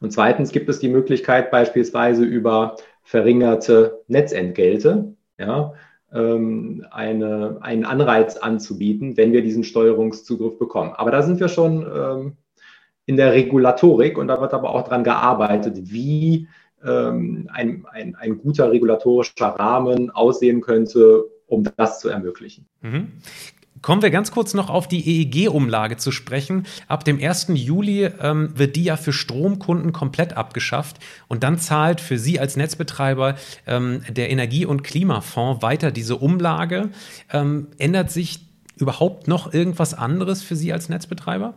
[0.01, 5.75] Und zweitens gibt es die Möglichkeit beispielsweise über verringerte Netzentgelte, ja,
[6.13, 10.93] ähm, eine, einen Anreiz anzubieten, wenn wir diesen Steuerungszugriff bekommen.
[10.95, 12.37] Aber da sind wir schon ähm,
[13.07, 16.49] in der Regulatorik und da wird aber auch daran gearbeitet, wie
[16.85, 22.67] ähm, ein, ein, ein guter regulatorischer Rahmen aussehen könnte, um das zu ermöglichen.
[22.81, 23.13] Mhm.
[23.81, 26.67] Kommen wir ganz kurz noch auf die EEG-Umlage zu sprechen.
[26.87, 27.49] Ab dem 1.
[27.55, 32.57] Juli ähm, wird die ja für Stromkunden komplett abgeschafft und dann zahlt für Sie als
[32.57, 33.35] Netzbetreiber
[33.67, 36.91] ähm, der Energie- und Klimafonds weiter diese Umlage.
[37.33, 41.55] Ähm, ändert sich überhaupt noch irgendwas anderes für Sie als Netzbetreiber?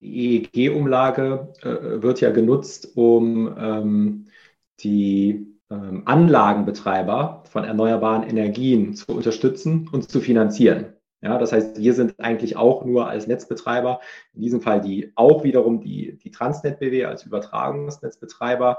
[0.00, 4.26] Die EEG-Umlage äh, wird ja genutzt, um ähm,
[4.80, 5.53] die
[6.04, 10.94] Anlagenbetreiber von erneuerbaren Energien zu unterstützen und zu finanzieren.
[11.24, 14.00] Ja, das heißt, wir sind eigentlich auch nur als Netzbetreiber,
[14.34, 18.78] in diesem Fall die auch wiederum die, die Transnet BW als Übertragungsnetzbetreiber,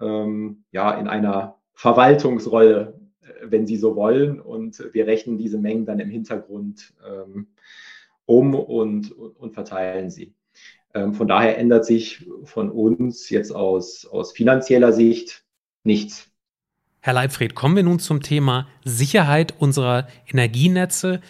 [0.00, 4.40] ähm, ja, in einer Verwaltungsrolle, äh, wenn Sie so wollen.
[4.40, 7.48] Und wir rechnen diese Mengen dann im Hintergrund ähm,
[8.24, 10.34] um und, und, und, verteilen sie.
[10.94, 15.44] Ähm, von daher ändert sich von uns jetzt aus, aus finanzieller Sicht
[15.84, 16.31] nichts.
[17.04, 21.20] Herr Leibfried, kommen wir nun zum Thema Sicherheit unserer Energienetze.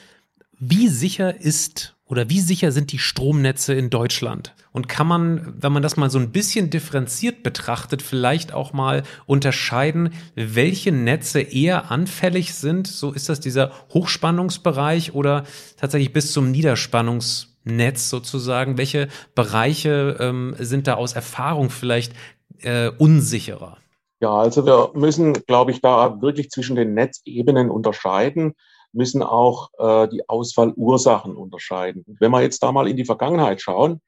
[0.59, 4.55] Wie sicher ist oder wie sicher sind die Stromnetze in Deutschland?
[4.73, 9.03] Und kann man, wenn man das mal so ein bisschen differenziert betrachtet, vielleicht auch mal
[9.25, 12.87] unterscheiden, welche Netze eher anfällig sind?
[12.87, 15.45] So ist das dieser Hochspannungsbereich oder
[15.79, 18.77] tatsächlich bis zum Niederspannungsnetz sozusagen?
[18.77, 22.13] Welche Bereiche ähm, sind da aus Erfahrung vielleicht
[22.61, 23.79] äh, unsicherer?
[24.23, 28.55] Ja, also wir müssen, glaube ich, da wirklich zwischen den Netzebenen unterscheiden
[28.93, 32.05] müssen auch äh, die Ausfallursachen unterscheiden.
[32.21, 34.01] Wenn wir jetzt da mal in die Vergangenheit schauen,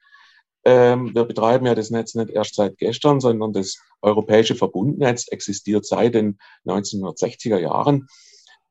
[0.65, 5.85] ähm, wir betreiben ja das Netz nicht erst seit gestern, sondern das europäische Verbundnetz existiert
[5.85, 8.07] seit den 1960er Jahren.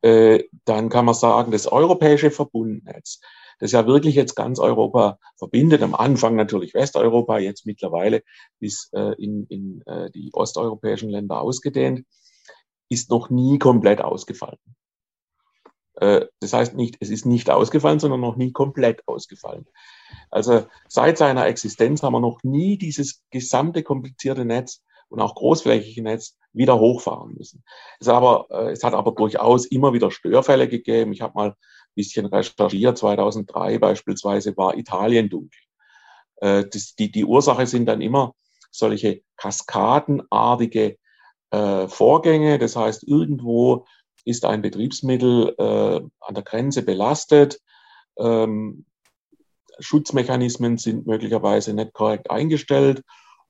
[0.01, 3.19] Äh, dann kann man sagen, das europäische Verbundnetz,
[3.59, 8.23] das ja wirklich jetzt ganz Europa verbindet, am Anfang natürlich Westeuropa, jetzt mittlerweile
[8.59, 12.05] bis äh, in, in äh, die osteuropäischen Länder ausgedehnt,
[12.89, 14.59] ist noch nie komplett ausgefallen.
[15.95, 19.65] Äh, das heißt nicht, es ist nicht ausgefallen, sondern noch nie komplett ausgefallen.
[20.29, 26.01] Also seit seiner Existenz haben wir noch nie dieses gesamte komplizierte Netz und auch großflächige
[26.01, 27.63] Netz wieder hochfahren müssen.
[27.99, 31.13] Es, aber, äh, es hat aber durchaus immer wieder Störfälle gegeben.
[31.13, 31.55] Ich habe mal
[31.95, 32.97] bisschen recherchiert.
[32.97, 35.59] 2003 beispielsweise war Italien dunkel.
[36.37, 38.33] Äh, das, die, die Ursache sind dann immer
[38.71, 40.97] solche kaskadenartige
[41.87, 42.57] Vorgänge.
[42.57, 43.85] Das heißt, irgendwo
[44.25, 47.59] ist ein Betriebsmittel äh, an der Grenze belastet.
[48.17, 48.85] Ähm,
[49.79, 53.03] Schutzmechanismen sind möglicherweise nicht korrekt eingestellt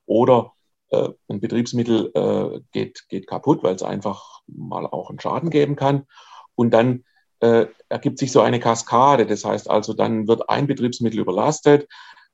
[0.05, 0.53] oder
[0.89, 5.75] äh, ein Betriebsmittel äh, geht, geht kaputt, weil es einfach mal auch einen Schaden geben
[5.75, 6.07] kann.
[6.55, 7.03] Und dann
[7.43, 9.25] äh, ergibt sich so eine Kaskade.
[9.25, 11.89] Das heißt also, dann wird ein Betriebsmittel überlastet,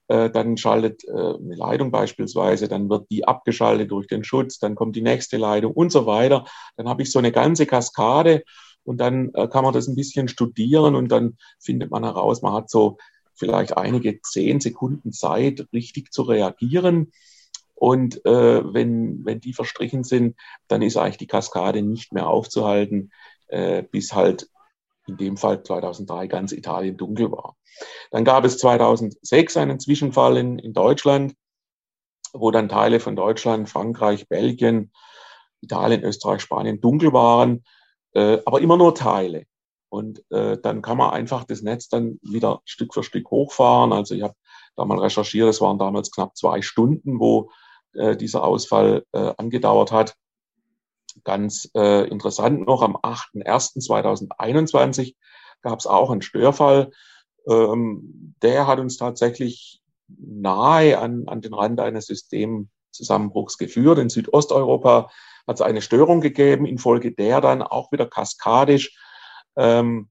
[0.07, 4.75] äh, dann schaltet äh, eine Leitung beispielsweise, dann wird die abgeschaltet durch den Schutz, dann
[4.75, 6.45] kommt die nächste Leitung und so weiter.
[6.77, 8.43] Dann habe ich so eine ganze Kaskade
[8.83, 12.53] und dann äh, kann man das ein bisschen studieren und dann findet man heraus, man
[12.53, 12.97] hat so
[13.33, 17.11] vielleicht einige zehn Sekunden Zeit, richtig zu reagieren.
[17.73, 20.35] Und äh, wenn, wenn die verstrichen sind,
[20.67, 23.11] dann ist eigentlich die Kaskade nicht mehr aufzuhalten,
[23.47, 24.49] äh, bis halt
[25.09, 27.55] in dem Fall 2003 ganz Italien dunkel war.
[28.11, 31.35] Dann gab es 2006 einen Zwischenfall in, in Deutschland,
[32.33, 34.91] wo dann Teile von Deutschland, Frankreich, Belgien,
[35.61, 37.63] Italien, Österreich, Spanien dunkel waren,
[38.13, 39.45] äh, aber immer nur Teile.
[39.89, 43.91] Und äh, dann kann man einfach das Netz dann wieder Stück für Stück hochfahren.
[43.91, 44.35] Also ich habe
[44.75, 47.51] da mal recherchiert, es waren damals knapp zwei Stunden, wo
[47.93, 50.15] äh, dieser Ausfall äh, angedauert hat.
[51.23, 55.15] Ganz äh, interessant noch, am 8.1.2021
[55.61, 56.91] gab es auch einen Störfall.
[57.47, 63.99] Ähm, der hat uns tatsächlich nahe an, an den Rand eines Systemzusammenbruchs geführt.
[63.99, 65.09] In Südosteuropa
[65.47, 68.97] hat es eine Störung gegeben, infolge der dann auch wieder kaskadisch
[69.55, 70.09] ähm,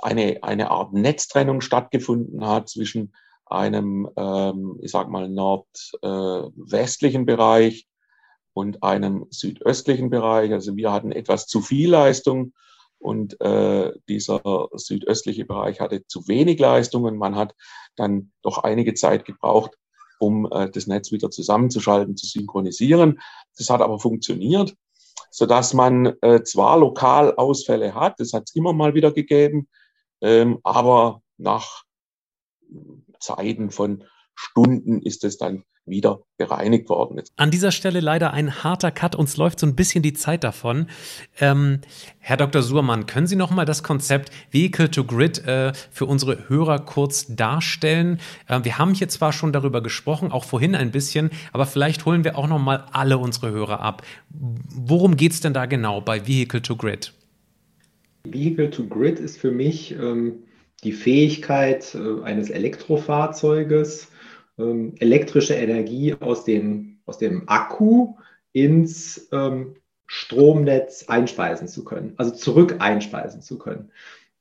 [0.00, 3.14] eine, eine Art Netztrennung stattgefunden hat zwischen
[3.46, 7.86] einem, ähm, ich sag mal, nordwestlichen äh, Bereich
[8.54, 10.52] und einem südöstlichen Bereich.
[10.52, 12.52] Also wir hatten etwas zu viel Leistung
[12.98, 17.54] und äh, dieser südöstliche Bereich hatte zu wenig Leistung und man hat
[17.96, 19.72] dann doch einige Zeit gebraucht,
[20.18, 23.20] um äh, das Netz wieder zusammenzuschalten, zu synchronisieren.
[23.58, 24.76] Das hat aber funktioniert,
[25.30, 29.68] so dass man äh, zwar lokal Ausfälle hat, das hat es immer mal wieder gegeben,
[30.20, 31.82] ähm, aber nach
[33.18, 37.32] Zeiten von Stunden ist es dann wieder gereinigt worden ist.
[37.36, 39.16] An dieser Stelle leider ein harter Cut.
[39.16, 40.86] Uns läuft so ein bisschen die Zeit davon.
[41.40, 41.80] Ähm,
[42.18, 42.62] Herr Dr.
[42.62, 47.26] Suhrmann, können Sie noch mal das Konzept Vehicle to Grid äh, für unsere Hörer kurz
[47.34, 48.20] darstellen?
[48.48, 52.22] Äh, wir haben hier zwar schon darüber gesprochen, auch vorhin ein bisschen, aber vielleicht holen
[52.24, 54.02] wir auch noch mal alle unsere Hörer ab.
[54.30, 57.12] Worum geht es denn da genau bei Vehicle to Grid?
[58.24, 60.44] Vehicle to Grid ist für mich ähm,
[60.84, 64.11] die Fähigkeit äh, eines Elektrofahrzeuges,
[64.62, 68.14] ähm, elektrische Energie aus, den, aus dem Akku
[68.52, 73.90] ins ähm, Stromnetz einspeisen zu können, also zurück einspeisen zu können.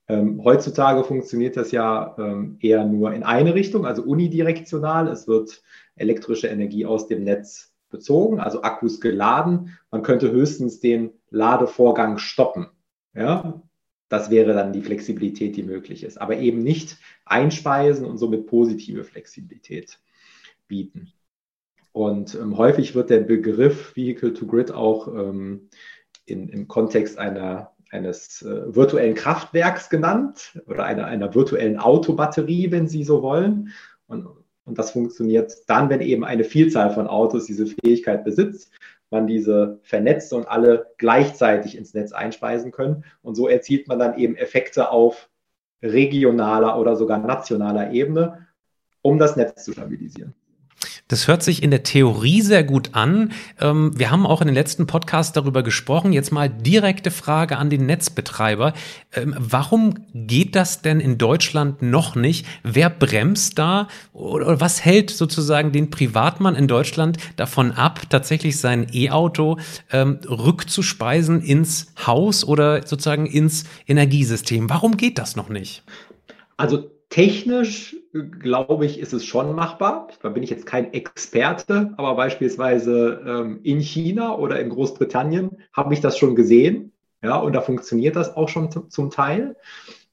[0.07, 5.07] Ähm, heutzutage funktioniert das ja ähm, eher nur in eine Richtung, also unidirektional.
[5.07, 5.63] Es wird
[5.95, 9.77] elektrische Energie aus dem Netz bezogen, also Akkus geladen.
[9.91, 12.67] Man könnte höchstens den Ladevorgang stoppen.
[13.13, 13.62] Ja,
[14.10, 16.19] das wäre dann die Flexibilität, die möglich ist.
[16.19, 19.99] Aber eben nicht einspeisen und somit positive Flexibilität
[20.71, 21.12] bieten.
[21.91, 25.69] Und ähm, häufig wird der Begriff Vehicle to Grid auch ähm,
[26.25, 32.88] in, im Kontext einer, eines äh, virtuellen Kraftwerks genannt oder einer, einer virtuellen Autobatterie, wenn
[32.88, 33.73] Sie so wollen.
[34.07, 34.25] Und,
[34.63, 38.71] und das funktioniert dann, wenn eben eine Vielzahl von Autos diese Fähigkeit besitzt,
[39.10, 43.03] man diese vernetzt und alle gleichzeitig ins Netz einspeisen können.
[43.21, 45.29] Und so erzielt man dann eben Effekte auf
[45.81, 48.47] regionaler oder sogar nationaler Ebene,
[49.01, 50.34] um das Netz zu stabilisieren.
[51.12, 53.34] Das hört sich in der Theorie sehr gut an.
[53.60, 56.13] Ähm, wir haben auch in den letzten Podcasts darüber gesprochen.
[56.13, 58.71] Jetzt mal direkte Frage an den Netzbetreiber.
[59.12, 62.45] Ähm, warum geht das denn in Deutschland noch nicht?
[62.63, 63.89] Wer bremst da?
[64.13, 69.58] Oder was hält sozusagen den Privatmann in Deutschland davon ab, tatsächlich sein E-Auto
[69.91, 74.69] ähm, rückzuspeisen ins Haus oder sozusagen ins Energiesystem?
[74.69, 75.84] Warum geht das noch nicht?
[76.56, 77.97] Also Technisch,
[78.39, 80.08] glaube ich, ist es schon machbar.
[80.21, 85.93] Da bin ich jetzt kein Experte, aber beispielsweise ähm, in China oder in Großbritannien habe
[85.93, 86.93] ich das schon gesehen.
[87.21, 89.58] Ja, und da funktioniert das auch schon zum Teil.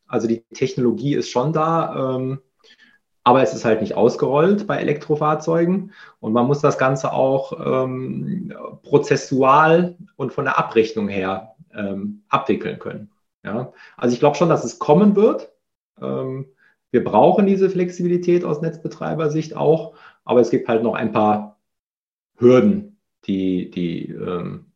[0.09, 2.41] Also die Technologie ist schon da, ähm,
[3.23, 5.93] aber es ist halt nicht ausgerollt bei Elektrofahrzeugen.
[6.19, 12.81] Und man muss das Ganze auch ähm, prozessual und von der Abrechnung her ähm, abwickeln
[12.81, 13.13] können.
[13.45, 13.73] Ja?
[13.97, 15.53] Also ich glaube schon, dass es kommen wird.
[16.03, 16.47] Ähm,
[16.91, 21.59] wir brauchen diese Flexibilität aus Netzbetreibersicht auch, aber es gibt halt noch ein paar
[22.37, 22.97] Hürden,
[23.27, 24.67] die, die ähm,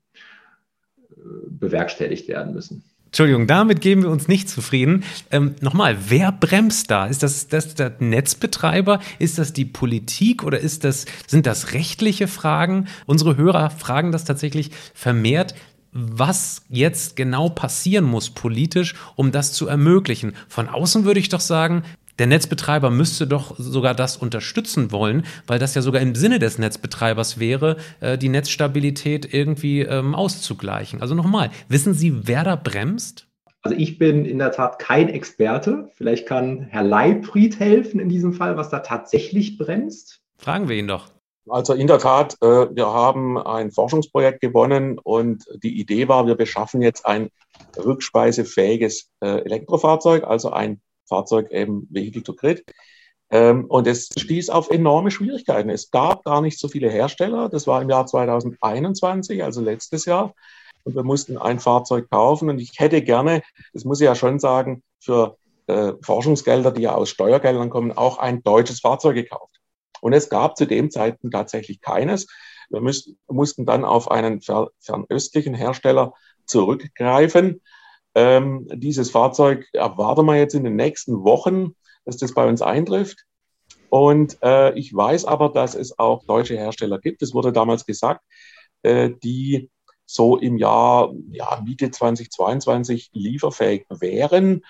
[1.48, 2.84] bewerkstelligt werden müssen.
[3.06, 5.04] Entschuldigung, damit geben wir uns nicht zufrieden.
[5.30, 7.06] Ähm, Nochmal, wer bremst da?
[7.06, 9.00] Ist das, das der Netzbetreiber?
[9.18, 12.88] Ist das die Politik oder ist das, sind das rechtliche Fragen?
[13.04, 15.54] Unsere Hörer fragen das tatsächlich vermehrt
[15.92, 20.32] was jetzt genau passieren muss politisch, um das zu ermöglichen.
[20.48, 21.82] Von außen würde ich doch sagen,
[22.18, 26.58] der Netzbetreiber müsste doch sogar das unterstützen wollen, weil das ja sogar im Sinne des
[26.58, 31.00] Netzbetreibers wäre, äh, die Netzstabilität irgendwie ähm, auszugleichen.
[31.00, 33.28] Also nochmal, wissen Sie, wer da bremst?
[33.62, 35.88] Also ich bin in der Tat kein Experte.
[35.94, 40.20] Vielleicht kann Herr Leibfried helfen in diesem Fall, was da tatsächlich bremst.
[40.36, 41.08] Fragen wir ihn doch.
[41.48, 46.36] Also in der Tat, äh, wir haben ein Forschungsprojekt gewonnen und die Idee war, wir
[46.36, 47.30] beschaffen jetzt ein
[47.76, 52.64] rückspeisefähiges äh, Elektrofahrzeug, also ein Fahrzeug eben Vehicle to Grid.
[53.30, 55.70] Ähm, und es stieß auf enorme Schwierigkeiten.
[55.70, 57.48] Es gab gar nicht so viele Hersteller.
[57.48, 60.34] Das war im Jahr 2021, also letztes Jahr.
[60.84, 62.50] Und wir mussten ein Fahrzeug kaufen.
[62.50, 66.94] Und ich hätte gerne, das muss ich ja schon sagen, für äh, Forschungsgelder, die ja
[66.94, 69.60] aus Steuergeldern kommen, auch ein deutsches Fahrzeug gekauft.
[70.02, 72.26] Und es gab zu dem Zeitpunkt tatsächlich keines.
[72.68, 76.12] Wir müssten, mussten dann auf einen fernöstlichen Hersteller
[76.44, 77.60] zurückgreifen.
[78.14, 83.24] Ähm, dieses Fahrzeug erwarten wir jetzt in den nächsten Wochen, dass das bei uns eintrifft.
[83.88, 87.22] Und äh, ich weiß aber, dass es auch deutsche Hersteller gibt.
[87.22, 88.22] Es wurde damals gesagt,
[88.82, 89.70] äh, die
[90.06, 94.62] so im Jahr ja, Mitte 2022 lieferfähig wären.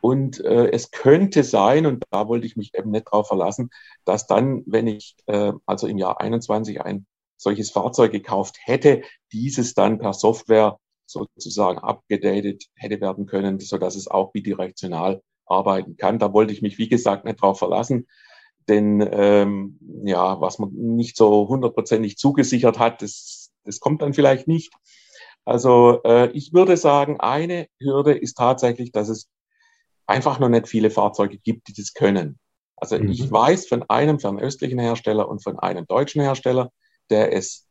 [0.00, 3.70] Und äh, es könnte sein, und da wollte ich mich eben nicht drauf verlassen,
[4.04, 7.06] dass dann, wenn ich äh, also im Jahr 21 ein
[7.38, 10.78] solches Fahrzeug gekauft hätte, dieses dann per Software
[11.14, 16.18] sozusagen abgedatet hätte werden können, so dass es auch bidirektional arbeiten kann.
[16.18, 18.06] Da wollte ich mich, wie gesagt, nicht drauf verlassen.
[18.68, 24.48] Denn ähm, ja, was man nicht so hundertprozentig zugesichert hat, das, das kommt dann vielleicht
[24.48, 24.72] nicht.
[25.44, 29.28] Also äh, ich würde sagen, eine Hürde ist tatsächlich, dass es
[30.06, 32.38] einfach noch nicht viele Fahrzeuge gibt, die das können.
[32.76, 33.10] Also mhm.
[33.10, 36.70] ich weiß von einem fernöstlichen Hersteller und von einem deutschen Hersteller,
[37.10, 37.68] der es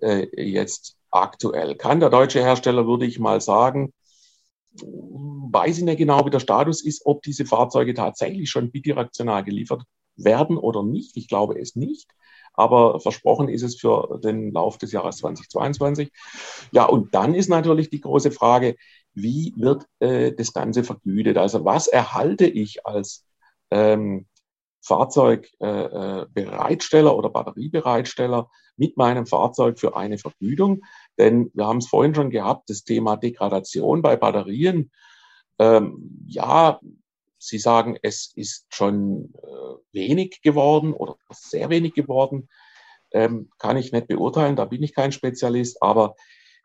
[0.00, 2.00] äh, jetzt aktuell kann.
[2.00, 3.92] Der deutsche Hersteller, würde ich mal sagen,
[4.82, 9.82] weiß ich nicht genau, wie der Status ist, ob diese Fahrzeuge tatsächlich schon bidirektional geliefert
[10.16, 11.16] werden oder nicht.
[11.16, 12.10] Ich glaube es nicht.
[12.54, 16.10] Aber versprochen ist es für den Lauf des Jahres 2022.
[16.72, 18.74] Ja, und dann ist natürlich die große Frage,
[19.14, 21.36] wie wird äh, das Ganze vergütet?
[21.36, 23.24] Also was erhalte ich als
[23.70, 24.26] ähm,
[24.80, 30.82] Fahrzeugbereitsteller äh, oder Batteriebereitsteller mit meinem Fahrzeug für eine Vergütung.
[31.18, 34.90] Denn wir haben es vorhin schon gehabt, das Thema Degradation bei Batterien.
[35.58, 36.80] Ähm, ja,
[37.40, 42.48] Sie sagen, es ist schon äh, wenig geworden oder sehr wenig geworden.
[43.12, 46.16] Ähm, kann ich nicht beurteilen, da bin ich kein Spezialist, aber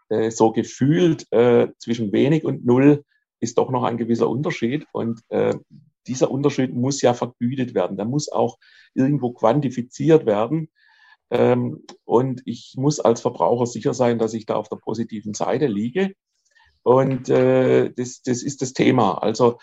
[0.09, 3.05] äh, so gefühlt äh, zwischen wenig und null
[3.39, 4.85] ist doch noch ein gewisser Unterschied.
[4.91, 5.55] Und äh,
[6.07, 7.97] dieser Unterschied muss ja vergütet werden.
[7.97, 8.57] Der muss auch
[8.93, 10.69] irgendwo quantifiziert werden.
[11.29, 15.67] Ähm, und ich muss als Verbraucher sicher sein, dass ich da auf der positiven Seite
[15.67, 16.13] liege.
[16.83, 19.13] Und äh, das, das ist das Thema.
[19.23, 19.57] Also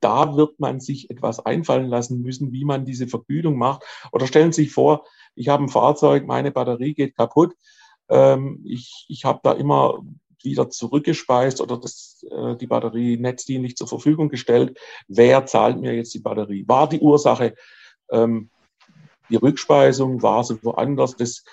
[0.00, 3.82] da wird man sich etwas einfallen lassen müssen, wie man diese Vergütung macht.
[4.12, 7.54] Oder stellen Sie sich vor, ich habe ein Fahrzeug, meine Batterie geht kaputt.
[8.08, 10.02] Ähm, ich ich habe da immer
[10.44, 14.78] wieder zurückgespeist oder das, äh, die Batterie netzdienlich zur Verfügung gestellt.
[15.08, 16.64] Wer zahlt mir jetzt die Batterie?
[16.68, 17.54] War die Ursache
[18.10, 18.50] ähm,
[19.30, 20.22] die Rückspeisung?
[20.22, 21.16] War sie woanders?
[21.16, 21.44] Das,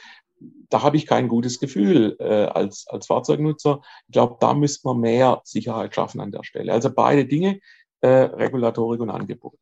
[0.69, 3.81] da habe ich kein gutes Gefühl äh, als, als Fahrzeugnutzer.
[4.07, 6.73] Ich glaube, da müsste man mehr Sicherheit schaffen an der Stelle.
[6.73, 7.59] Also beide Dinge,
[8.01, 9.57] äh, Regulatorik und Angebot.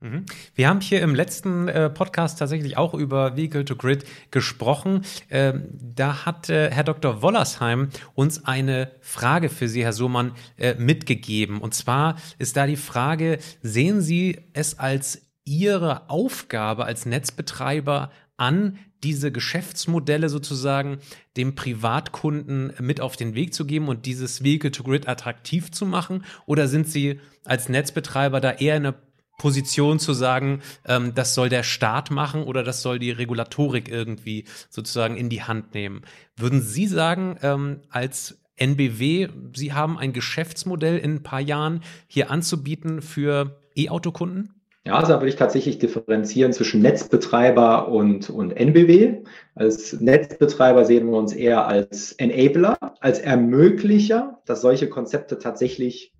[0.00, 0.26] Mhm.
[0.54, 5.02] Wir haben hier im letzten äh, Podcast tatsächlich auch über Vehicle to Grid gesprochen.
[5.30, 7.22] Ähm, da hat äh, Herr Dr.
[7.22, 11.60] Wollersheim uns eine Frage für Sie, Herr Sohmann, äh, mitgegeben.
[11.60, 18.78] Und zwar ist da die Frage, sehen Sie es als Ihre Aufgabe als Netzbetreiber an,
[19.02, 20.98] diese Geschäftsmodelle sozusagen
[21.36, 25.86] dem Privatkunden mit auf den Weg zu geben und dieses Vehicle to Grid attraktiv zu
[25.86, 26.24] machen?
[26.44, 29.05] Oder sind Sie als Netzbetreiber da eher in einer
[29.36, 34.44] Position zu sagen, ähm, das soll der Staat machen oder das soll die Regulatorik irgendwie
[34.70, 36.02] sozusagen in die Hand nehmen.
[36.36, 42.30] Würden Sie sagen, ähm, als NBW, Sie haben ein Geschäftsmodell in ein paar Jahren hier
[42.30, 44.54] anzubieten für E-Autokunden?
[44.86, 49.24] Ja, also da würde ich tatsächlich differenzieren zwischen Netzbetreiber und, und NBW.
[49.56, 56.14] Als Netzbetreiber sehen wir uns eher als Enabler, als Ermöglicher, dass solche Konzepte tatsächlich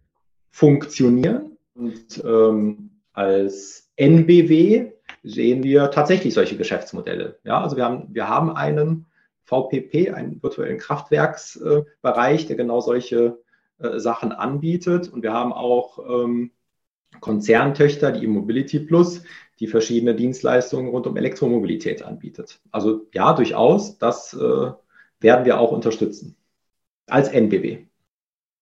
[0.51, 1.57] funktionieren.
[1.75, 4.93] Und ähm, als NBW
[5.23, 7.39] sehen wir tatsächlich solche Geschäftsmodelle.
[7.45, 9.07] Ja, also wir haben, wir haben einen
[9.45, 13.39] VPP, einen virtuellen Kraftwerksbereich, der genau solche
[13.79, 15.09] äh, Sachen anbietet.
[15.09, 16.51] Und wir haben auch ähm,
[17.21, 19.23] Konzerntöchter, die E-Mobility Plus,
[19.61, 22.61] die verschiedene Dienstleistungen rund um Elektromobilität anbietet.
[22.71, 24.73] Also ja, durchaus, das äh,
[25.21, 26.37] werden wir auch unterstützen
[27.07, 27.86] als NBW.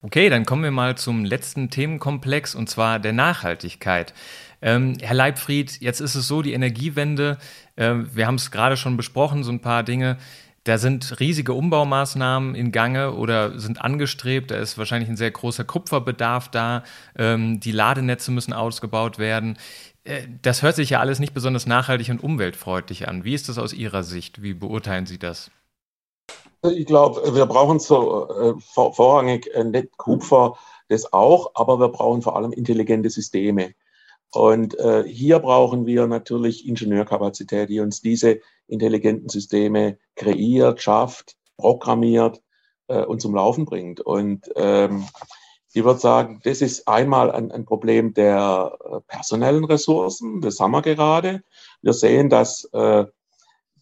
[0.04, 4.12] Okay, dann kommen wir mal zum letzten Themenkomplex und zwar der Nachhaltigkeit.
[4.60, 7.38] Ähm, Herr Leibfried, jetzt ist es so, die Energiewende,
[7.76, 10.18] äh, wir haben es gerade schon besprochen, so ein paar Dinge.
[10.64, 14.50] Da sind riesige Umbaumaßnahmen in Gange oder sind angestrebt.
[14.50, 16.84] Da ist wahrscheinlich ein sehr großer Kupferbedarf da.
[17.16, 19.56] Ähm, die Ladenetze müssen ausgebaut werden.
[20.04, 23.24] Äh, das hört sich ja alles nicht besonders nachhaltig und umweltfreundlich an.
[23.24, 24.42] Wie ist das aus Ihrer Sicht?
[24.42, 25.50] Wie beurteilen Sie das?
[26.72, 30.56] Ich glaube, wir brauchen so äh, vor, vorrangig äh, nicht Kupfer,
[30.88, 33.74] das auch, aber wir brauchen vor allem intelligente Systeme.
[34.32, 42.42] Und äh, hier brauchen wir natürlich Ingenieurkapazität, die uns diese intelligenten Systeme kreiert, schafft, programmiert
[42.88, 44.00] äh, und zum Laufen bringt.
[44.00, 45.04] Und ähm,
[45.74, 50.40] ich würde sagen, das ist einmal ein, ein Problem der äh, personellen Ressourcen.
[50.40, 51.42] Das haben wir gerade.
[51.82, 53.04] Wir sehen, dass äh,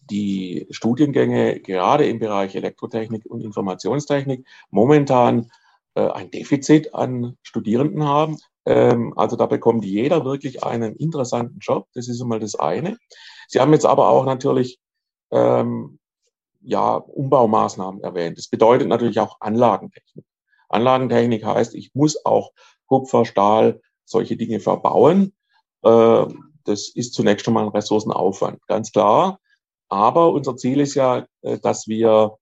[0.09, 5.51] die Studiengänge gerade im Bereich Elektrotechnik und Informationstechnik momentan
[5.95, 8.37] äh, ein Defizit an Studierenden haben.
[8.65, 11.87] Ähm, also da bekommt jeder wirklich einen interessanten Job.
[11.93, 12.97] Das ist einmal das eine.
[13.47, 14.79] Sie haben jetzt aber auch natürlich
[15.31, 15.99] ähm,
[16.61, 18.37] ja, Umbaumaßnahmen erwähnt.
[18.37, 20.25] Das bedeutet natürlich auch Anlagentechnik.
[20.69, 22.51] Anlagentechnik heißt, ich muss auch
[22.87, 25.33] Kupfer, Stahl, solche Dinge verbauen.
[25.83, 26.25] Äh,
[26.63, 29.39] das ist zunächst schon mal ein Ressourcenaufwand, ganz klar.
[29.93, 32.37] Aber unser Ziel ist ja, äh, dass wir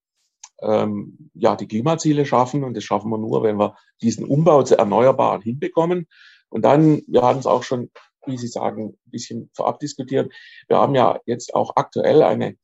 [0.61, 4.77] ähm, ja die Klimaziele schaffen und das schaffen wir nur, wenn wir diesen Umbau zu
[4.77, 6.07] Erneuerbaren hinbekommen.
[6.47, 7.91] Und dann, wir haben es auch schon,
[8.25, 10.31] wie Sie sagen, ein bisschen vorab diskutiert.
[10.69, 12.55] Wir haben ja jetzt auch aktuell eine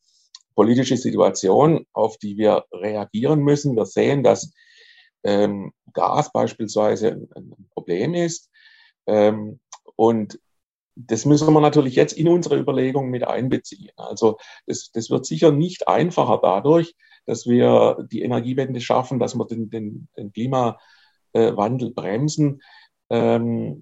[0.56, 3.76] politische Situation, auf die wir reagieren müssen.
[3.76, 4.54] Wir sehen, dass
[5.24, 8.50] ähm, Gas beispielsweise ein, ein Problem ist.
[9.06, 9.60] Ähm,
[9.98, 10.40] und
[11.06, 13.92] das müssen wir natürlich jetzt in unsere Überlegungen mit einbeziehen.
[13.96, 16.96] Also das, das wird sicher nicht einfacher dadurch,
[17.26, 22.62] dass wir die Energiewende schaffen, dass wir den, den, den Klimawandel bremsen.
[23.10, 23.82] Ähm,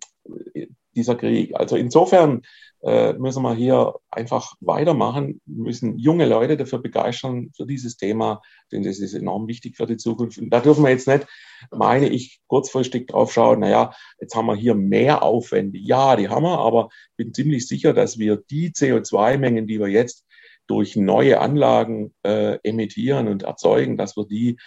[0.95, 1.55] dieser Krieg.
[1.55, 2.41] Also insofern
[2.85, 8.41] äh, müssen wir hier einfach weitermachen, müssen junge Leute dafür begeistern, für dieses Thema,
[8.71, 10.37] denn das ist enorm wichtig für die Zukunft.
[10.37, 11.25] Und da dürfen wir jetzt nicht,
[11.71, 15.79] meine ich, kurzfristig drauf schauen, naja, jetzt haben wir hier mehr Aufwände.
[15.79, 19.87] Ja, die haben wir, aber ich bin ziemlich sicher, dass wir die CO2-Mengen, die wir
[19.87, 20.25] jetzt
[20.67, 24.57] durch neue Anlagen äh, emittieren und erzeugen, dass wir die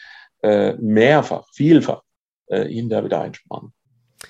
[0.42, 2.02] äh, mehrfach, vielfach
[2.46, 3.72] äh, hinterher wieder einsparen.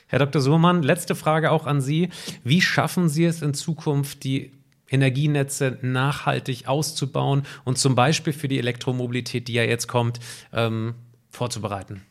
[0.06, 0.40] Herr Dr.
[0.40, 2.10] Suhrmann, letzte Frage auch an Sie.
[2.44, 4.52] Wie schaffen Sie es in Zukunft, die
[4.90, 10.20] Energienetze nachhaltig auszubauen und zum Beispiel für die Elektromobilität, die ja jetzt kommt,
[10.52, 10.94] ähm,
[11.28, 12.02] vorzubereiten?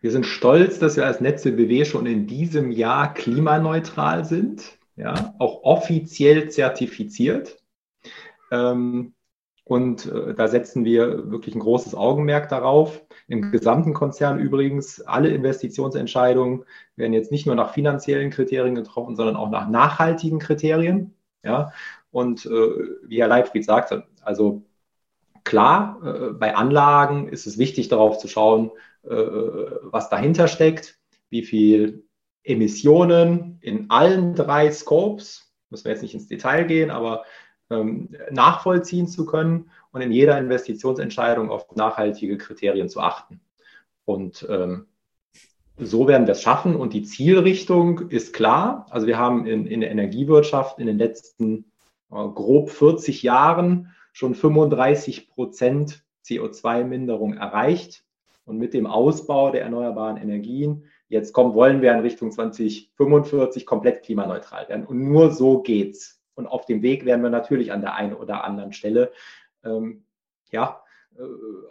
[0.00, 5.34] Wir sind stolz, dass wir als Netze BW schon in diesem Jahr klimaneutral sind, ja,
[5.38, 7.62] auch offiziell zertifiziert.
[8.50, 9.14] Ähm,
[9.64, 13.04] und äh, da setzen wir wirklich ein großes Augenmerk darauf.
[13.28, 16.64] Im gesamten Konzern übrigens, alle Investitionsentscheidungen
[16.96, 21.14] werden jetzt nicht nur nach finanziellen Kriterien getroffen, sondern auch nach nachhaltigen Kriterien.
[21.44, 21.72] Ja?
[22.10, 22.50] Und äh,
[23.04, 24.62] wie Herr Leitfried sagte, also
[25.44, 28.72] klar, äh, bei Anlagen ist es wichtig darauf zu schauen,
[29.04, 30.98] äh, was dahinter steckt,
[31.30, 32.04] wie viel
[32.42, 37.24] Emissionen in allen drei Scopes, müssen wir jetzt nicht ins Detail gehen, aber
[38.30, 43.40] nachvollziehen zu können und in jeder Investitionsentscheidung auf nachhaltige Kriterien zu achten.
[44.04, 44.86] Und ähm,
[45.78, 48.86] so werden wir es schaffen und die Zielrichtung ist klar.
[48.90, 51.64] Also wir haben in, in der Energiewirtschaft in den letzten
[52.10, 58.04] äh, grob 40 Jahren schon 35 Prozent CO2-Minderung erreicht.
[58.44, 64.02] Und mit dem Ausbau der erneuerbaren Energien, jetzt kommen, wollen wir in Richtung 2045 komplett
[64.02, 64.84] klimaneutral werden.
[64.84, 66.21] Und nur so geht's.
[66.34, 69.12] Und auf dem Weg werden wir natürlich an der einen oder anderen Stelle
[69.64, 70.04] ähm,
[70.50, 70.82] ja,
[71.16, 71.22] äh,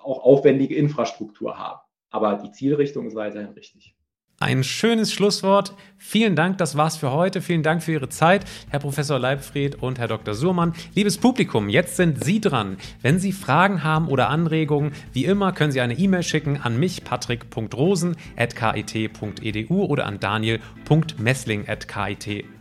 [0.01, 1.81] auch aufwendige Infrastruktur haben.
[2.09, 3.95] Aber die Zielrichtung ist weiterhin richtig.
[4.41, 5.75] Ein schönes Schlusswort.
[5.99, 7.41] Vielen Dank, das war's für heute.
[7.41, 10.33] Vielen Dank für Ihre Zeit, Herr Professor Leibfried und Herr Dr.
[10.33, 10.73] Surmann.
[10.95, 12.77] Liebes Publikum, jetzt sind Sie dran.
[13.03, 17.03] Wenn Sie Fragen haben oder Anregungen, wie immer können Sie eine E-Mail schicken an mich,
[17.03, 22.60] patrick.rosen.kit.edu oder an daniel.messling.kit.edu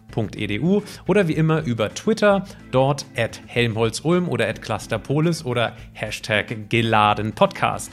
[1.07, 7.93] oder wie immer über Twitter, dort at helmholtzulm oder at clusterpolis oder Hashtag geladenpodcast.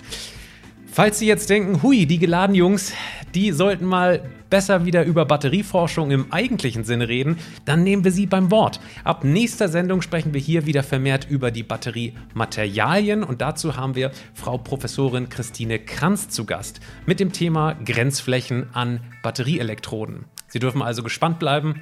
[0.98, 2.92] Falls Sie jetzt denken, hui, die geladenen Jungs,
[3.36, 8.26] die sollten mal besser wieder über Batterieforschung im eigentlichen Sinne reden, dann nehmen wir sie
[8.26, 8.80] beim Wort.
[9.04, 14.12] Ab nächster Sendung sprechen wir hier wieder vermehrt über die Batteriematerialien und dazu haben wir
[14.34, 20.26] Frau Professorin Christine Kranz zu Gast mit dem Thema Grenzflächen an Batterieelektroden.
[20.48, 21.82] Sie dürfen also gespannt bleiben.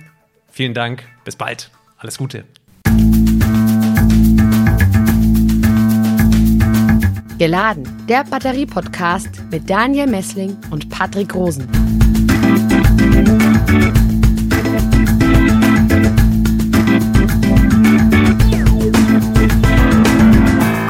[0.55, 1.69] Vielen Dank, bis bald.
[1.97, 2.45] Alles Gute.
[7.37, 11.67] Geladen, der Batterie-Podcast mit Daniel Messling und Patrick Rosen.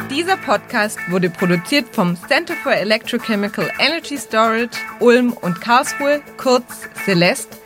[0.08, 7.65] Dieser Podcast wurde produziert vom Center for Electrochemical Energy Storage Ulm und Karlsruhe, kurz Celeste